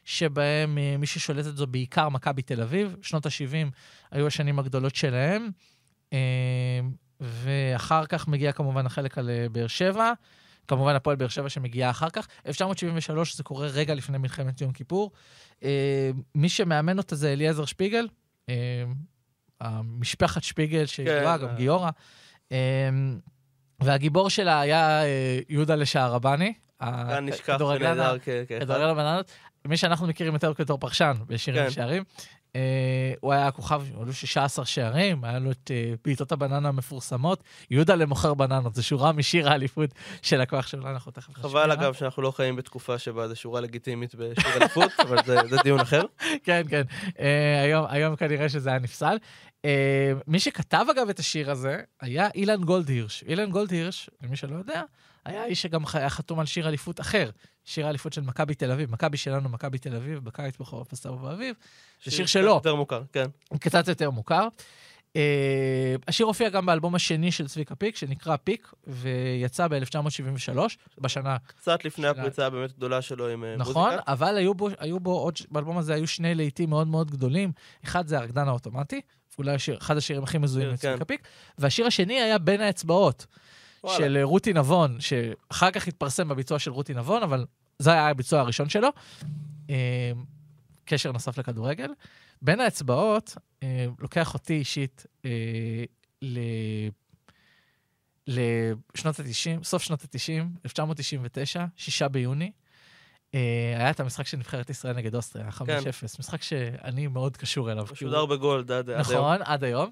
שבהם 0.05 0.79
אה, 0.79 0.97
מי 0.99 1.07
ששולטת 1.07 1.57
זו 1.57 1.67
בעיקר 1.67 2.09
מכבי 2.09 2.43
תל 2.43 2.63
אביב. 2.63 2.97
שנות 3.03 3.27
ה-70 3.27 3.71
היו 4.11 4.27
השנים 4.27 4.59
הגדולות 4.59 4.95
שלהם. 4.95 5.51
אה, 6.13 6.81
ואחר 7.21 8.07
כך 8.07 8.29
מגיע 8.29 8.53
כמובן 8.53 8.87
החלק 8.87 9.19
על 9.19 9.31
אה, 9.31 9.47
באר 9.53 9.67
שבע. 9.67 10.13
כמובן 10.69 10.95
הפועל 10.95 11.17
באר 11.17 11.29
שבע 11.29 11.49
שמגיעה 11.49 11.91
אחר 11.91 12.11
כך. 12.11 12.29
1973 12.47 13.37
זה 13.37 13.43
קורה 13.43 13.67
רגע 13.67 13.95
לפני 13.95 14.19
מלחמת 14.19 14.61
יום 14.61 14.73
כיפור. 14.73 15.11
אה, 15.65 16.11
מי 16.35 16.49
שמאמן 16.49 16.99
אותה 16.99 17.17
זה 17.17 17.33
אליעזר 17.33 17.65
שפיגל, 17.65 18.09
אה, 18.49 18.85
המשפחת 19.61 20.43
שפיגל 20.43 20.87
שידועה, 20.87 21.39
כן, 21.39 21.45
גם 21.45 21.51
אה. 21.51 21.55
גיורא. 21.55 21.91
אה, 23.83 23.87
והגיבור 23.87 24.31
שלה 24.31 24.61
היה 24.61 25.03
אה, 25.05 25.39
יהודה 25.49 25.75
לשערבני. 25.75 26.53
כאן 26.81 27.29
נשכח 27.29 27.51
הכדורגלן 27.51 27.93
ונהדר 27.93 28.19
כ- 28.19 28.25
כאחד. 28.49 28.65
כדורגלן 28.65 28.89
הבננות. 28.89 29.31
מי 29.65 29.77
שאנחנו 29.77 30.07
מכירים 30.07 30.35
יותר 30.35 30.53
בתור 30.59 30.79
פרשן 30.79 31.13
בשירים 31.27 31.63
כן. 31.63 31.69
ושערים. 31.69 32.03
אה, 32.57 32.61
הוא 33.21 33.33
היה 33.33 33.51
כוכב, 33.51 33.83
היו 33.95 34.05
לו 34.05 34.13
16 34.13 34.65
שערים, 34.65 35.25
היה 35.25 35.39
לו 35.39 35.51
את 35.51 35.71
אה, 35.71 35.93
בעיטות 36.05 36.33
הבננה 36.33 36.69
המפורסמות. 36.69 37.43
יהודה 37.71 37.95
למוכר 37.95 38.35
בננות, 38.35 38.75
זו 38.75 38.83
שורה 38.83 39.13
משיר 39.13 39.49
האליפות 39.51 39.91
של 40.23 40.41
הכוח 40.41 40.67
שלו, 40.67 40.89
אנחנו 40.91 41.13
תכף 41.13 41.31
נשמיע. 41.31 41.49
חבל 41.49 41.71
אגב 41.73 41.95
שאנחנו 41.95 42.23
לא 42.23 42.31
חיים 42.31 42.57
בתקופה 42.57 42.99
שבה 42.99 43.29
זו 43.29 43.37
שורה 43.37 43.61
לגיטימית 43.61 44.15
בשיר 44.15 44.57
אליפות, 44.57 44.91
אבל 45.09 45.19
זה 45.49 45.57
דיון 45.65 45.81
אחר. 45.81 46.03
כן, 46.45 46.63
כן. 46.69 46.83
אה, 47.21 47.63
היום, 47.63 47.87
היום 47.89 48.17
כנראה 48.17 48.49
שזה 48.49 48.71
היה 48.71 48.79
נפסל. 48.79 49.19
אה, 49.65 50.13
מי 50.27 50.41
שכתב 50.41 50.87
אגב 50.91 51.09
את 51.09 51.19
השיר 51.19 51.51
הזה 51.51 51.81
היה 52.01 52.29
אילן 52.35 52.65
גולדהירש. 52.65 53.25
אילן 53.29 53.51
גולדהירש, 53.51 54.11
למי 54.23 54.37
שלא 54.37 54.57
יודע, 54.57 54.83
היה 55.25 55.43
האיש 55.43 55.63
שגם 55.63 55.83
היה 55.93 56.11
חתום 56.11 56.41
על 56.41 56.47
שיר 56.47 56.69
אליפות 56.69 57.01
אחר. 57.01 57.31
שיר 57.65 57.87
האליפות 57.87 58.13
של 58.13 58.21
מכבי 58.21 58.55
תל 58.55 58.71
אביב. 58.73 58.91
מכבי 58.93 59.17
שלנו, 59.17 59.49
מכבי 59.49 59.79
תל 59.79 59.97
אביב, 59.97 60.19
בקיץ, 60.19 60.57
בחורף, 60.61 60.93
בסתיו 60.93 61.13
ובאביב. 61.13 61.55
זה 62.05 62.11
שיר 62.11 62.25
קצת 62.25 62.33
שלו. 62.33 62.55
יותר 62.55 62.75
מוכר, 62.75 63.03
כן. 63.13 63.27
קצת 63.61 63.89
יותר 63.89 64.11
מוכר. 64.11 64.49
Uh, 65.15 65.17
השיר 66.09 66.27
הופיע 66.27 66.49
גם 66.49 66.67
באלבום 66.67 66.95
השני 66.95 67.33
של 67.33 67.49
צביקה 67.49 67.75
פיק, 67.75 67.97
שנקרא 67.97 68.37
פיק, 68.37 68.73
ויצא 68.87 69.69
ב-1973, 69.69 70.59
בשנה, 70.99 71.37
קצת 71.47 71.85
לפני 71.85 72.03
שלה- 72.03 72.11
הפריצה 72.11 72.47
הבאמת 72.47 72.73
גדולה 72.73 73.03
שלו 73.03 73.29
עם 73.29 73.45
אה, 73.45 73.57
מוזיקה. 73.57 73.71
נכון, 73.71 73.93
אבל 74.09 74.37
היו 74.37 74.55
בו, 74.55 74.69
היו 74.79 75.01
בו 75.01 75.19
עוד, 75.19 75.39
באלבום 75.51 75.79
הזה 75.79 75.95
היו 75.95 76.07
שני 76.07 76.35
להיטים 76.35 76.71
מאוד 76.71 76.89
מאוד 76.89 77.11
גדולים. 77.11 77.53
אחד 77.85 78.07
זה 78.07 78.19
הרקדן 78.19 78.49
האוטומטי, 78.49 79.01
אולי 79.39 79.55
השיר, 79.55 79.79
אחד 79.79 79.97
השירים 79.97 80.23
הכי 80.23 80.39
מזוהים 80.39 80.69
כן. 80.69 80.75
לצביקה 80.75 81.05
פיק, 81.05 81.29
והשיר 81.59 81.87
השני 81.87 82.21
היה 82.21 82.39
בין 82.39 82.61
האצבעות, 82.61 83.27
וואלה. 83.85 83.99
של 83.99 84.17
אה, 84.17 84.25
רותי 84.25 84.53
נבון, 84.53 85.01
שאחר 85.01 85.71
כך 85.71 85.89
התפרסם 85.89 86.29
בביצוע 86.29 86.59
של 86.59 86.71
רותי 86.71 86.95
נבון, 86.95 87.23
אבל 87.23 87.45
זה 87.79 87.93
היה 87.93 88.09
הביצוע 88.09 88.41
הראשון 88.41 88.69
שלו. 88.69 88.89
אה, 89.71 90.13
קשר 90.85 91.13
נוסף 91.13 91.39
לכדורגל. 91.39 91.89
בין 92.43 92.61
האצבעות, 92.61 93.37
אה, 93.63 93.87
לוקח 93.99 94.35
אותי 94.35 94.55
אישית 94.55 95.07
אה, 95.25 95.85
ל... 96.23 96.39
לשנות 98.27 99.21
ה-90, 99.21 99.65
סוף 99.65 99.83
שנות 99.83 100.03
ה-90, 100.03 100.45
1999, 100.65 101.65
שישה 101.77 102.09
ביוני. 102.09 102.53
אה, 103.35 103.75
היה 103.77 103.91
את 103.91 104.01
המשחק 104.01 104.27
של 104.27 104.37
נבחרת 104.37 104.71
ישראל 104.71 104.97
נגד 104.97 105.15
אוסטריה, 105.15 105.49
5-0, 105.49 105.63
משחק 106.19 106.43
שאני 106.43 107.07
מאוד 107.07 107.37
קשור 107.37 107.73
אליו. 107.73 107.87
כי 107.87 107.93
משודר 107.93 108.27
בגולד 108.27 108.73
עד 108.73 108.91
עד 108.91 109.11
היום. 109.11 109.21
נכון, 109.21 109.39
עד 109.45 109.65
היום. 109.65 109.91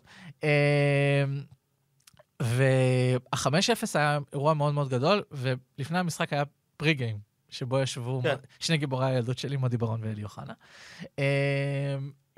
וה-5-0 2.43 3.49
היה 3.95 4.19
אירוע 4.33 4.55
מאוד 4.55 4.75
מאוד 4.75 4.89
גדול, 4.89 5.23
ולפני 5.31 5.99
המשחק 5.99 6.33
היה 6.33 6.43
פרי 6.77 6.95
גיים, 6.95 7.19
שבו 7.49 7.81
ישבו 7.81 8.21
כן. 8.23 8.37
שני 8.61 8.77
גיבורי 8.77 9.07
הילדות 9.07 9.39
שלי, 9.39 9.57
מודי 9.57 9.77
ברון 9.77 10.01
ואלי 10.05 10.25
אוחנה. 10.25 10.53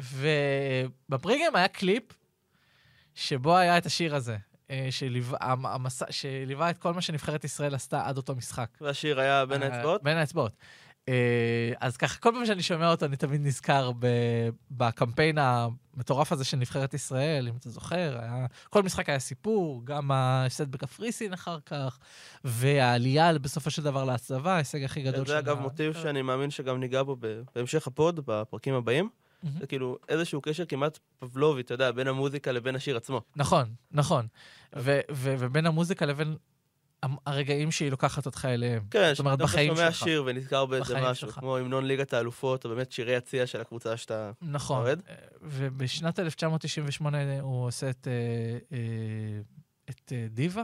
ובפרי 0.03 1.37
גיים 1.37 1.57
היה 1.57 1.69
קליפ 1.69 2.03
שבו 3.15 3.57
היה 3.57 3.79
את 3.79 3.87
השיר 3.87 4.15
הזה, 4.15 4.37
אה, 4.71 4.87
שליווה 4.91 5.39
המ- 5.41 5.67
המסע- 5.67 6.13
שליווה 6.13 6.71
את 6.71 6.79
כל 6.79 6.93
מה 6.95 7.01
שנבחרת 7.01 7.45
ישראל 7.45 7.75
עשתה 7.75 8.07
עד 8.07 8.17
אותו 8.17 8.35
משחק. 8.35 8.69
והשיר 8.81 9.21
היה 9.21 9.47
בין 9.47 9.63
אה, 9.63 9.75
האצבעות. 9.77 10.03
בין 10.03 10.17
האצבעות. 10.17 10.53
אה, 11.09 11.15
אז 11.81 11.97
ככה, 11.97 12.19
כל 12.19 12.31
פעם 12.35 12.47
שאני 12.47 12.63
שומע 12.63 12.91
אותו, 12.91 13.07
אני 13.07 13.17
תמיד 13.17 13.41
נזכר 13.47 13.91
בקמפיין 14.71 15.39
המטורף 15.41 16.33
הזה 16.33 16.45
של 16.45 16.57
נבחרת 16.57 16.95
ישראל, 16.95 17.49
אם 17.49 17.55
אתה 17.57 17.71
זוכר. 17.71 18.19
היה, 18.23 18.47
כל 18.71 18.83
משחק 18.83 19.09
היה 19.09 19.19
סיפור, 19.19 19.83
גם 19.85 20.11
ההפסד 20.11 20.71
בקפריסין 20.73 21.33
אחר 21.33 21.59
כך, 21.67 21.99
והעלייה 22.45 23.39
בסופו 23.39 23.71
של 23.71 23.83
דבר 23.83 24.05
להצלבה, 24.05 24.55
ההישג 24.55 24.85
הכי 24.85 25.03
גדול 25.03 25.27
זה 25.27 25.39
אגב 25.39 25.59
מוטיב 25.61 25.93
שאני 25.95 26.23
מאמין 26.23 26.51
שגם 26.51 26.81
ניגע 26.81 27.03
בו 27.03 27.17
בהמשך 27.55 27.87
הפוד, 27.87 28.21
בפרקים 28.27 28.75
הבאים. 28.75 29.09
זה 29.59 29.67
כאילו 29.67 29.99
איזשהו 30.09 30.41
קשר 30.41 30.65
כמעט 30.65 30.99
פבלובי, 31.19 31.61
אתה 31.61 31.75
יודע, 31.75 31.93
בין 31.93 32.07
המוזיקה 32.07 32.53
לבין 32.53 32.77
השיר 32.77 32.97
עצמו. 32.97 33.21
נכון, 33.37 33.75
נכון. 33.93 34.27
ו- 34.77 35.01
ובין 35.11 35.67
המוזיקה 35.67 36.07
לבין 36.07 36.37
הרגעים 37.27 37.71
שהיא 37.71 37.91
לוקחת 37.91 38.27
אותך 38.27 38.45
אליהם. 38.51 38.83
כן, 38.91 39.11
זאת 39.15 39.19
אומרת, 39.19 39.39
בחיים 39.39 39.73
אתה 39.73 39.81
שומע 39.81 39.93
שלך. 39.93 40.05
שיר 40.05 40.23
ונזכר 40.27 40.67
באיזה 40.67 41.01
משהו, 41.01 41.15
שלך. 41.29 41.39
כמו 41.39 41.57
המנון 41.57 41.85
ליגת 41.85 42.13
האלופות, 42.13 42.65
או 42.65 42.71
באמת 42.71 42.93
שירי 42.93 43.13
יציע 43.13 43.47
של 43.47 43.61
הקבוצה 43.61 43.97
שאתה... 43.97 44.31
נכון. 44.43 44.83
אוהד? 44.83 45.03
אה, 45.09 45.15
ובשנת 45.43 46.19
1998 46.19 47.41
הוא 47.41 47.67
עושה 47.67 47.91
את, 47.91 48.09
אה, 48.11 48.77
אה, 48.77 49.41
את 49.91 50.13
דיווה. 50.31 50.63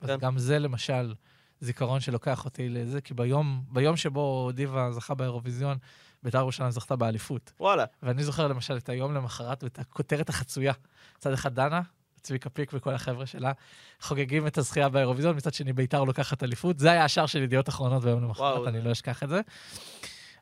אז 0.00 0.08
כן. 0.08 0.16
גם 0.18 0.38
זה 0.38 0.58
למשל 0.58 1.14
זיכרון 1.60 2.00
שלוקח 2.00 2.44
אותי 2.44 2.68
לזה, 2.68 3.00
כי 3.00 3.14
ביום, 3.14 3.64
ביום 3.68 3.96
שבו 3.96 4.50
דיווה 4.54 4.92
זכה 4.92 5.14
באירוויזיון, 5.14 5.78
בית"ר 6.22 6.38
ירושלים 6.38 6.70
זכתה 6.70 6.96
באליפות. 6.96 7.52
וואלה, 7.60 7.84
ואני 8.02 8.24
זוכר 8.24 8.48
למשל 8.48 8.76
את 8.76 8.88
היום 8.88 9.14
למחרת 9.14 9.62
ואת 9.64 9.78
הכותרת 9.78 10.28
החצויה. 10.28 10.72
מצד 11.18 11.32
אחד 11.32 11.54
דנה, 11.54 11.80
צביקה 12.20 12.50
פיק 12.50 12.70
וכל 12.74 12.94
החבר'ה 12.94 13.26
שלה 13.26 13.52
חוגגים 14.00 14.46
את 14.46 14.58
הזכייה 14.58 14.88
באירוויזיון, 14.88 15.36
מצד 15.36 15.54
שני 15.54 15.72
בית"ר 15.72 16.04
לוקחת 16.04 16.42
אליפות. 16.42 16.78
זה 16.78 16.90
היה 16.90 17.04
השער 17.04 17.26
של 17.26 17.42
ידיעות 17.42 17.68
אחרונות 17.68 18.02
ביום 18.04 18.22
למחרת, 18.22 18.40
וואו, 18.54 18.68
אני 18.68 18.78
זה- 18.80 18.86
לא 18.86 18.92
אשכח 18.92 19.22
את 19.22 19.28
זה. 19.28 19.40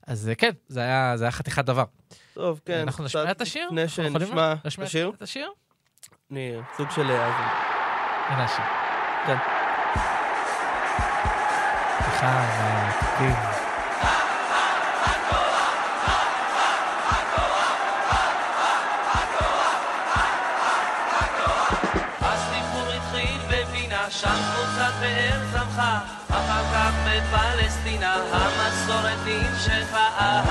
אז 0.07 0.29
אה, 0.29 0.35
כן, 0.35 0.51
זה 0.69 0.81
היה, 0.81 1.12
זה 1.16 1.25
היה 1.25 1.31
חתיכת 1.31 1.64
דבר. 1.64 1.85
טוב, 2.35 2.61
כן. 2.64 2.81
אנחנו 2.81 3.05
קצת 3.05 3.16
נשמיע 3.16 3.31
את 3.31 3.40
השיר? 3.40 3.66
לפני 3.66 3.88
שנשמע 3.88 4.53
את 4.53 4.66
השיר, 4.83 5.12
את 5.16 5.23
השיר? 5.23 5.51
אני 6.31 6.53
סוג 6.77 6.90
של... 6.90 7.11
אה, 7.11 7.27
הנה 8.29 8.45
השיר. 8.45 8.64
כן. 9.27 9.37
סליחה, 12.05 12.45
עם 13.21 13.60
שם 24.20 24.28
קבוצת 24.28 24.92
באר 25.00 25.40
צמחה, 25.52 25.98
אחר 26.30 26.62
כך 26.74 26.92
בפלסטינה, 27.06 28.16
המסורת 28.33 29.18
נמשכה. 29.26 30.42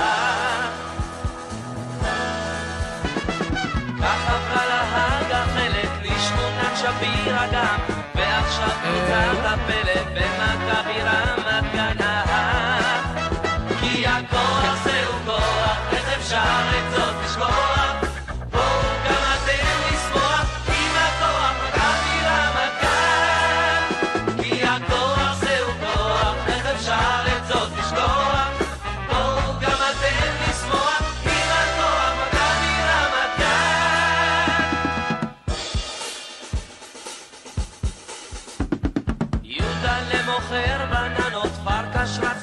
כך 4.00 4.28
עברה 4.28 4.66
לה 4.66 4.82
הגחלת 4.92 5.90
לשכונת 6.02 6.76
שפירא 6.76 7.46
גם, 7.52 7.78
ועכשיו 8.14 8.70
קבוצת 8.82 9.44
הפלט 9.44 10.06
במכבי 10.14 11.02
רמת 11.02 11.72
גן. 11.72 12.04
כי 13.80 14.06
הכוח 14.06 14.74
זהו 14.84 15.12
כוח, 15.26 15.78
איך 15.92 16.18
אפשר 16.18 16.38
את 16.78 16.94
זאת 16.94 17.14
לשכוח? 17.24 17.79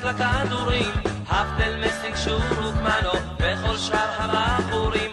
לכדורים, 0.07 0.91
הפטל 1.29 1.75
מסיק 1.85 2.15
שורוקמנו 2.15 3.11
וכל 3.39 3.77
שאר 3.77 4.09
הבחורים. 4.19 5.06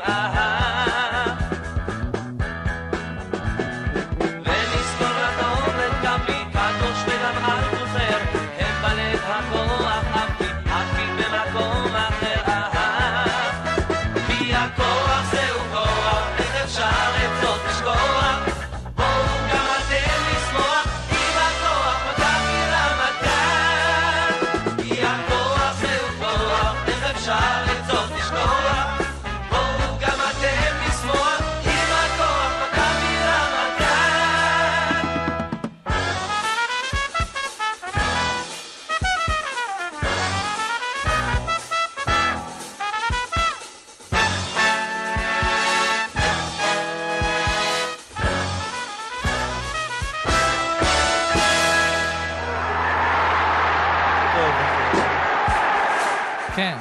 כן, 56.56 56.76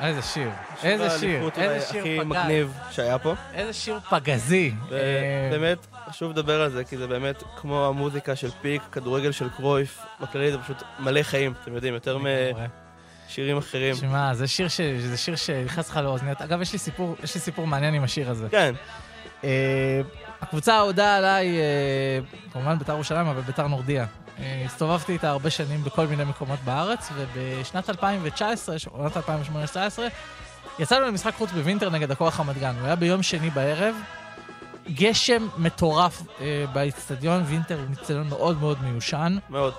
איזה 0.00 0.22
שיר. 0.22 0.50
איזה 0.82 1.10
שיר, 1.18 1.30
האליפות 1.30 1.56
אולי 1.58 1.68
איזה 1.68 1.86
שיר 1.86 2.00
הכי. 2.00 2.18
מגניב 2.24 2.72
שהיה 2.90 3.18
פה. 3.18 3.34
איזה 3.54 3.72
שיר 3.72 4.00
פגזי. 4.10 4.72
אה, 4.92 4.98
ובאמת, 5.52 5.78
חשוב 6.08 6.30
לדבר 6.30 6.60
על 6.62 6.70
זה, 6.70 6.84
כי 6.84 6.96
זה 6.96 7.06
באמת 7.06 7.42
כמו 7.60 7.86
המוזיקה 7.86 8.36
של 8.36 8.50
פיק, 8.62 8.82
כדורגל 8.92 9.32
של 9.32 9.48
קרויף, 9.48 9.98
בכללי 10.20 10.52
זה 10.52 10.58
פשוט 10.58 10.82
מלא 10.98 11.22
חיים, 11.22 11.54
אתם 11.62 11.74
יודעים, 11.74 11.94
יותר. 11.94 12.18
משירים 13.28 13.56
אחרים. 13.58 13.94
שמע, 13.94 14.34
זה 14.34 14.46
שיר 14.46 14.68
ש- 14.68 14.80
זה 14.80 15.16
שיר 15.16 15.36
שנכנס 15.36 15.90
לך 15.90 15.96
לאוזניות. 15.96 16.42
אגב, 16.42 16.62
יש 16.62 16.72
לי 16.72 16.78
סיפור, 16.78 17.16
יש 17.24 17.34
לי 17.34 17.40
סיפור 17.40 17.66
מעניין 17.66 17.94
עם 17.94 18.04
השיר 18.04 18.30
הזה. 18.30 18.48
כן, 18.50 18.74
אה, 19.44 20.00
הקבוצה 20.42 20.78
הודעה 20.80 21.16
עליי, 21.16 21.56
אה, 21.58 22.18
כמובן 22.52 22.78
בית"ר 22.78 22.92
ירושלים, 22.92 23.26
אבל 23.26 23.40
בית"ר 23.40 23.66
נורדיה. 23.66 24.06
אה, 24.38 24.62
הסתובבתי 24.64 25.12
איתה 25.12 25.28
הרבה 25.28 25.50
שנים 25.50 25.84
בכל 25.84 26.06
מיני 26.06 26.24
מקומות 26.24 26.58
בארץ, 26.64 27.10
ובשנת 27.14 27.90
2019, 27.90 28.76
עונת 28.90 29.16
2018-2019, 29.16 29.20
יצאנו 30.78 31.06
למשחק 31.06 31.34
חוץ 31.34 31.50
בווינטר 31.50 31.90
נגד 31.90 32.10
הכוח 32.10 32.40
רמת 32.40 32.58
גן. 32.58 32.74
הוא 32.78 32.86
היה 32.86 32.96
ביום 32.96 33.22
שני 33.22 33.50
בערב, 33.50 33.94
גשם 34.90 35.48
מטורף 35.56 36.22
אה, 36.40 36.64
באיצטדיון, 36.72 37.42
וינטר 37.46 37.78
הוא 37.78 37.86
איצטדיון 37.90 38.28
מאוד 38.28 38.60
מאוד 38.60 38.82
מיושן. 38.82 39.38
מאוד. 39.50 39.74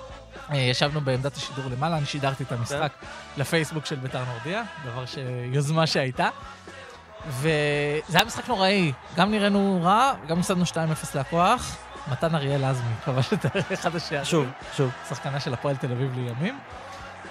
אה, 0.50 0.56
ישבנו 0.56 1.00
בעמדת 1.00 1.36
השידור 1.36 1.64
למעלה, 1.70 1.98
אני 1.98 2.06
שידרתי 2.06 2.42
את 2.42 2.52
המשחק 2.52 2.92
לפייסבוק 3.36 3.86
של 3.86 3.96
בית"ר 3.96 4.24
נורדיה, 4.24 4.62
דבר 4.84 5.06
ש... 5.06 5.18
יוזמה 5.52 5.86
שהייתה. 5.86 6.28
וזה 7.28 7.48
היה 8.14 8.24
משחק 8.24 8.48
נוראי, 8.48 8.92
גם 9.16 9.30
נראינו 9.30 9.80
רע, 9.82 10.12
גם 10.28 10.38
הפסדנו 10.38 10.64
2-0 10.64 10.74
לכוח. 11.14 11.76
מתן 12.10 12.34
אריאל 12.34 12.64
עזמי 12.64 12.94
כבש 13.04 13.32
את 13.32 13.46
אחד 13.72 13.96
השערים. 13.96 14.24
חשוב, 14.24 14.46
חשוב. 14.72 14.90
שחקנה 15.08 15.40
של 15.40 15.54
הפועל 15.54 15.76
תל 15.76 15.92
אביב 15.92 16.14
לימים. 16.14 16.58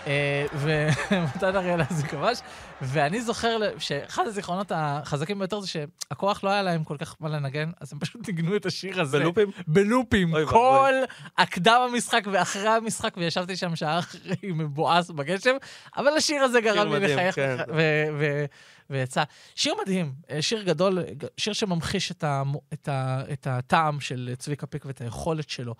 אה, 0.07 0.45
ומתן 0.53 1.55
אריאל 1.55 1.81
עזמי 1.81 2.09
כבש, 2.09 2.39
ואני 2.81 3.21
זוכר 3.21 3.59
שאחד 3.79 4.27
הזיכרונות 4.27 4.71
החזקים 4.75 5.39
ביותר 5.39 5.59
זה 5.59 5.67
שהכוח 5.67 6.43
לא 6.43 6.49
היה 6.49 6.61
להם 6.61 6.83
כל 6.83 6.97
כך 6.97 7.15
מה 7.19 7.29
לנגן, 7.29 7.71
אז 7.81 7.93
הם 7.93 7.99
פשוט 7.99 8.27
ניגנו 8.27 8.55
את 8.55 8.65
השיר 8.65 9.01
הזה. 9.01 9.19
בלופים? 9.19 9.51
בלופים, 9.67 10.33
אוי 10.33 10.47
כל. 10.47 10.93
הקדם 11.37 11.87
המשחק 11.91 12.23
ואחרי 12.31 12.69
המשחק, 12.69 13.13
וישבתי 13.17 13.55
שם 13.55 13.75
שעה 13.75 13.99
אחרי 13.99 14.35
מבואס 14.43 15.09
בגשם, 15.11 15.55
אבל 15.97 16.17
השיר 16.17 16.43
הזה 16.43 16.61
גרם 16.61 16.93
לי 16.93 16.99
לחייך 16.99 17.35
כן. 17.35 17.57
ו- 17.75 18.07
ו- 18.19 18.45
ויצא. 18.89 19.23
שיר 19.55 19.73
מדהים, 19.81 20.13
אה, 20.29 20.41
שיר 20.41 20.63
גדול, 20.63 20.99
שיר 21.37 21.53
שממחיש 21.53 22.11
את, 22.11 22.23
ה- 22.23 22.43
את, 22.73 22.87
ה- 22.87 23.21
את 23.33 23.47
הטעם 23.47 23.99
של 23.99 24.33
צביקה 24.37 24.67
פיק 24.67 24.85
ואת 24.85 25.01
היכולת 25.01 25.49
שלו 25.49 25.75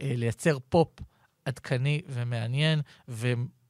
אה, 0.00 0.12
לייצר 0.16 0.58
פופ 0.68 0.88
עדכני 1.44 2.02
ומעניין 2.08 2.80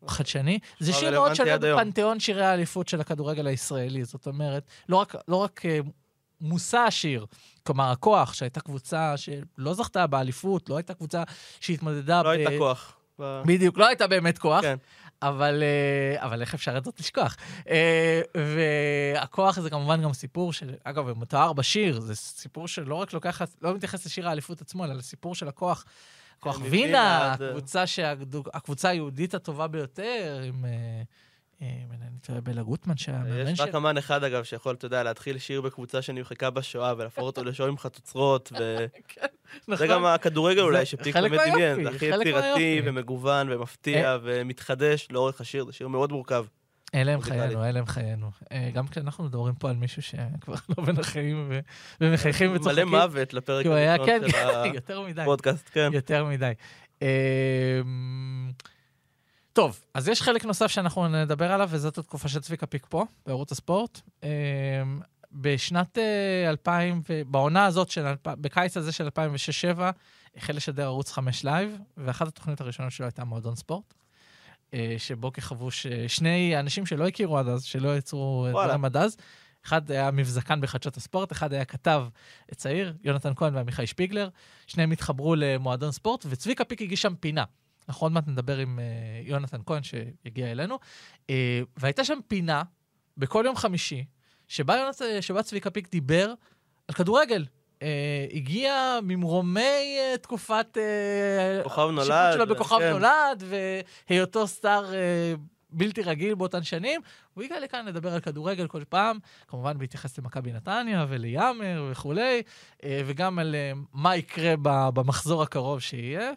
וחדשני. 0.07 0.59
זה 0.79 0.93
שיר 0.93 1.11
מאוד 1.11 1.35
שונה. 1.35 1.59
בפנתיאון 1.59 2.21
שירי 2.21 2.45
האליפות 2.45 2.89
של 2.89 3.01
הכדורגל 3.01 3.47
הישראלי, 3.47 4.05
זאת 4.05 4.27
אומרת, 4.27 4.63
לא 4.89 4.97
רק, 4.97 5.15
לא 5.29 5.37
רק 5.37 5.67
אה, 5.67 5.79
מושא 6.41 6.79
השיר, 6.79 7.27
כלומר, 7.63 7.91
הכוח, 7.91 8.35
שהייתה 8.35 8.61
קבוצה 8.61 9.15
שלא 9.17 9.75
זכתה 9.75 10.07
באליפות, 10.07 10.71
לא 10.71 10.77
הייתה 10.77 10.95
קבוצה 10.95 11.23
שהתמודדה... 11.61 12.23
לא 12.23 12.29
ב- 12.29 12.33
הייתה 12.33 12.51
כוח. 12.59 12.93
בדיוק, 13.47 13.79
לא 13.79 13.87
הייתה 13.87 14.07
באמת 14.07 14.39
כוח, 14.39 14.61
כן. 14.63 14.77
אבל, 15.23 15.63
אה, 15.63 16.25
אבל 16.25 16.41
איך 16.41 16.55
אפשר 16.55 16.79
את 16.79 16.85
זאת 16.85 17.01
לשכוח? 17.01 17.37
אה, 17.71 18.21
והכוח 18.37 19.61
זה 19.61 19.71
כמובן 19.71 20.03
גם 20.03 20.13
סיפור 20.13 20.53
של, 20.53 20.75
אגב, 20.85 21.19
מתואר 21.19 21.53
בשיר, 21.53 22.01
זה 22.01 22.15
סיפור 22.15 22.69
שלא 22.69 22.95
רק 22.95 23.13
לוקח, 23.13 23.43
לא 23.63 23.75
מתייחס 23.75 24.07
לשיר 24.07 24.29
האליפות 24.29 24.61
עצמו, 24.61 24.85
אלא 24.85 24.95
לסיפור 24.95 25.35
של 25.35 25.49
הכוח. 25.49 25.85
כוח 26.41 26.61
וינה, 26.71 26.99
אה, 26.99 27.33
הקבוצה, 27.33 27.87
שהגדו- 27.87 28.43
הקבוצה 28.55 28.89
היהודית 28.89 29.35
הטובה 29.35 29.67
ביותר, 29.67 30.41
עם, 30.45 30.65
אה, 30.65 30.71
אה, 31.63 31.67
אם 31.85 31.93
אני 31.93 32.19
טועה, 32.23 32.41
בלה 32.41 32.63
גוטמן, 32.63 32.97
שהמאמן 32.97 33.49
יש 33.53 33.59
של... 33.59 33.65
רק 33.65 33.75
אמן 33.75 33.99
אחד, 33.99 34.25
אגב, 34.25 34.45
שיכול, 34.45 34.75
אתה 34.75 34.87
יודע, 34.87 35.03
להתחיל 35.03 35.39
שיר 35.39 35.61
בקבוצה 35.61 36.03
שנמחקה 36.03 36.51
בשואה 36.51 36.95
ולהפוך 36.97 37.25
אותו 37.25 37.45
לשואו 37.45 37.69
עם 37.69 37.79
חצוצרות, 37.79 38.53
וזה 38.53 38.87
נכון. 39.69 39.87
גם 39.87 40.05
הכדורגל 40.05 40.61
אולי, 40.61 40.79
זה 40.79 40.85
שפיק 40.87 41.17
באמת 41.17 41.41
דמיין, 41.53 41.85
זה 41.85 41.91
הכי 41.91 42.07
יצירתי. 42.07 42.81
ומגוון 42.85 43.53
ומפתיע 43.53 44.19
ומתחדש 44.23 45.09
לאורך 45.11 45.41
השיר, 45.41 45.65
זה 45.65 45.73
שיר 45.73 45.89
מאוד 45.89 46.13
מורכב. 46.13 46.45
אלה 46.95 47.13
הם. 47.13 47.21
חיינו, 47.21 47.65
אלה 47.65 47.79
הם 47.79 47.87
חיינו. 47.87 48.31
אה, 48.53 48.71
גם 48.75 48.89
כשאנחנו 48.89 49.25
מדברים 49.25 49.55
פה 49.55 49.71
על 49.71 49.77
מישהו 49.77 50.03
שכבר 50.03 50.55
לא 50.79 50.85
בין 50.85 50.99
החיים 50.99 51.53
ומחייכים 52.01 52.51
מלא 52.51 52.61
וצוחקים. 52.61 52.89
מוות 52.89 53.35
לפרק 53.35 53.67
הראשון 53.67 54.07
כן, 54.07 54.21
של 54.31 54.75
יותר 54.75 55.01
מדי. 55.01 55.23
הפודקאסט, 55.23 55.71
כן. 55.73 55.91
יותר 55.93 56.25
מדי. 56.25 56.53
אמ, 57.03 57.07
טוב, 59.53 59.81
אז 59.95 60.09
יש 60.09 60.23
חלק 60.23 60.45
נוסף 60.45 60.67
שאנחנו 60.67 61.09
נדבר 61.09 61.53
עליו, 61.53 61.69
וזאת 61.73 61.99
התקופה 61.99 62.29
של 62.29 62.41
צביקה 62.41 62.67
פיק 62.67 62.87
פה, 62.89 63.05
בערוץ 63.27 63.53
הספורט. 63.53 64.01
אמ, 64.23 64.29
בשנת 65.33 65.99
אה, 65.99 66.51
2000, 66.51 67.03
ו- 67.11 67.23
בעונה 67.27 67.67
הזאת, 67.67 67.91
של, 67.91 68.05
בקיץ 68.25 68.77
הזה 68.77 68.93
של 68.93 69.09
2006-2007, 69.09 69.81
החל 70.37 70.53
לשדר 70.57 70.85
ערוץ 70.85 71.13
5 71.13 71.45
לייב, 71.45 71.79
ואחת 71.97 72.29
התוכניות 72.29 72.61
הראשונות 72.61 72.93
שלו 72.93 73.07
הייתה 73.07 73.25
מועדון 73.25 73.57
ספורט. 73.57 73.95
אה, 74.75 74.95
שבו 74.99 75.33
כיכבו 75.33 75.71
ש- 75.71 75.87
שני 76.09 76.61
אנשים 76.61 76.87
שלא 76.87 77.09
הכירו 77.09 77.39
עד 77.39 77.49
אז, 77.49 77.63
שלא 77.63 77.97
יצרו. 77.97 78.47
דברים 78.51 78.85
עד 78.85 78.97
אז. 78.97 79.17
אחד 79.67 79.91
היה 79.91 80.11
מבזקן 80.11 80.61
בחדשות 80.61 80.97
הספורט, 80.97 81.33
אחד 81.33 81.53
היה 81.53 81.65
כתב 81.65 82.05
צעיר, 82.55 82.95
יונתן 83.05 83.33
כהן 83.37 83.55
ועמיחי 83.55 83.87
שפיגלר. 83.87 84.29
שניהם 84.67 84.91
התחברו 84.91 85.35
למועדון 85.35 85.93
ספורט, 85.93 86.27
וצביקה 86.29 86.65
פיק 86.65 86.83
הגיש 86.83 87.03
שם 87.03 87.15
פינה. 87.21 87.45
אנחנו 87.89 88.05
עוד 88.05 88.13
מעט 88.13 88.29
נדבר 88.29 88.59
עם 88.59 88.79
uh, 88.79 89.29
יונתן 89.29 89.61
כהן 89.67 89.83
שיגיע 89.83 90.51
אלינו. 90.51 90.79
Uh, 91.27 91.31
והייתה 91.77 92.05
שם 92.05 92.19
פינה 92.29 92.63
בכל 93.17 93.43
יום 93.47 93.57
חמישי, 93.57 94.05
שבה, 94.49 94.77
יונת, 94.77 95.03
שבה 95.21 95.43
צביקה 95.43 95.71
פיק 95.71 95.91
דיבר 95.91 96.35
על 96.89 96.95
כדורגל. 96.95 97.45
Uh, 97.81 97.83
הגיע 98.35 98.99
ממרומי 99.03 99.99
uh, 100.15 100.19
תקופת... 100.19 100.77
Uh, 100.77 101.65
כוכב 101.65 101.83
השיפוט 101.83 102.09
נולד, 102.09 102.35
שלו 102.35 102.47
בכוכב 102.47 102.79
כן. 102.79 102.91
נולד, 102.91 103.43
והיותו 104.09 104.47
סטאר 104.47 104.93
בלתי 105.71 106.03
רגיל 106.03 106.35
באותן 106.35 106.63
שנים. 106.63 107.01
הוא 107.35 107.45
הגיע 107.45 107.61
לכאן 107.61 107.87
לדבר 107.87 108.15
על 108.15 108.21
כדורגל 108.21 108.67
כל 108.67 108.85
פעם, 108.89 109.19
כמובן 109.49 109.79
בהתייחס 109.79 110.19
למכבי 110.19 110.53
נתניה 110.53 111.07
וליאמר 111.09 111.89
וכולי, 111.91 112.43
אה, 112.85 113.03
וגם 113.07 113.39
על 113.39 113.55
אה, 113.55 113.73
מה 113.93 114.17
יקרה 114.17 114.55
במחזור 114.95 115.43
הקרוב 115.43 115.81
שיהיה. 115.81 116.33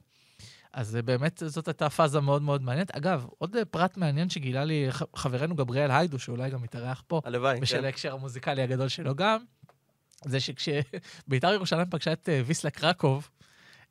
אז 0.73 0.95
אה, 0.95 1.01
באמת 1.01 1.43
זאת 1.45 1.67
הייתה 1.67 1.89
פאזה 1.89 2.19
מאוד 2.19 2.41
מאוד 2.41 2.61
מעניינת. 2.61 2.95
אגב, 2.95 3.25
עוד 3.37 3.55
אה, 3.55 3.65
פרט 3.65 3.97
מעניין 3.97 4.29
שגילה 4.29 4.63
לי 4.63 4.87
חברנו 5.15 5.55
גבריאל 5.55 5.91
היידו, 5.91 6.19
שאולי 6.19 6.49
גם 6.49 6.61
מתארח 6.61 7.03
פה, 7.07 7.21
הלוואי, 7.25 7.59
בשל 7.59 7.77
כן. 7.77 7.85
ההקשר 7.85 8.13
המוזיקלי 8.13 8.61
הגדול 8.61 8.87
שלו 8.87 9.15
גם, 9.15 9.39
זה 10.25 10.39
שכשביתר 10.39 11.53
ירושלים 11.53 11.89
פגשה 11.89 12.13
את 12.13 12.29
אה, 12.29 12.41
ויסלה 12.45 12.71
קרקוב, 12.71 13.29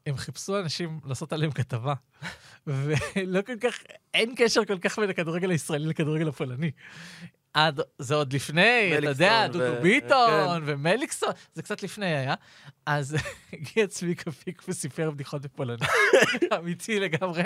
הם 0.07 0.17
חיפשו 0.17 0.61
אנשים 0.61 1.01
לעשות 1.05 1.33
עליהם 1.33 1.51
כתבה. 1.51 1.95
ולא 2.67 3.43
כל 3.43 3.57
כך, 3.61 3.79
אין 4.14 4.35
קשר 4.37 4.64
כל 4.64 4.79
כך 4.79 4.99
בין 4.99 5.11
הכדורגל 5.11 5.51
הישראלי 5.51 5.87
לכדורגל 5.87 6.29
הפולני. 6.29 6.71
עד, 7.54 7.80
זה 7.98 8.14
עוד 8.14 8.32
לפני, 8.32 8.98
אתה 8.98 9.06
יודע, 9.06 9.46
ו- 9.48 9.52
דודו 9.52 9.82
ביטון 9.82 10.61
כן. 10.61 10.62
ומליקסון, 10.66 11.28
זה 11.54 11.62
קצת 11.62 11.82
לפני 11.82 12.06
היה. 12.06 12.34
אז 12.87 13.16
הגיע 13.52 13.87
צביקה 13.87 14.30
פיק 14.30 14.62
וסיפר 14.68 15.11
בדיחות 15.11 15.42
בפולנית. 15.42 15.80
אמיתי 16.58 17.00
לגמרי. 17.00 17.42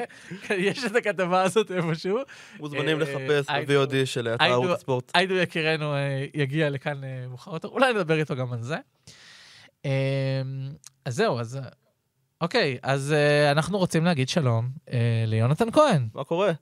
יש 0.50 0.84
את 0.84 0.96
הכתבה 0.96 1.42
הזאת 1.42 1.70
איפשהו. 1.70 2.18
מוזמנים 2.60 3.02
אה, 3.02 3.02
לחפש 3.04 3.44
היינו- 3.48 3.66
ב-VOD 3.86 4.06
של 4.06 4.28
אתר 4.28 4.44
ערוץ 4.44 4.70
הספורט. 4.70 5.10
היידו 5.14 5.34
יקירנו 5.34 5.94
אה, 5.94 6.24
יגיע 6.34 6.70
לכאן 6.70 7.04
אה, 7.04 7.26
מאוחר 7.28 7.52
יותר, 7.54 7.68
אולי 7.68 7.92
נדבר 7.92 8.18
איתו 8.18 8.36
גם 8.36 8.52
על 8.52 8.62
זה. 8.62 8.76
אה, 9.86 9.90
אז 11.04 11.14
זהו, 11.16 11.40
אז... 11.40 11.56
אה, 11.56 11.62
אוקיי, 12.40 12.78
אז 12.82 13.12
אה, 13.12 13.50
אנחנו 13.50 13.78
רוצים 13.78 14.04
להגיד 14.04 14.28
שלום 14.28 14.68
אה, 14.92 14.98
ליונתן 15.26 15.70
כהן. 15.70 16.08
מה 16.14 16.24
קורה? 16.24 16.52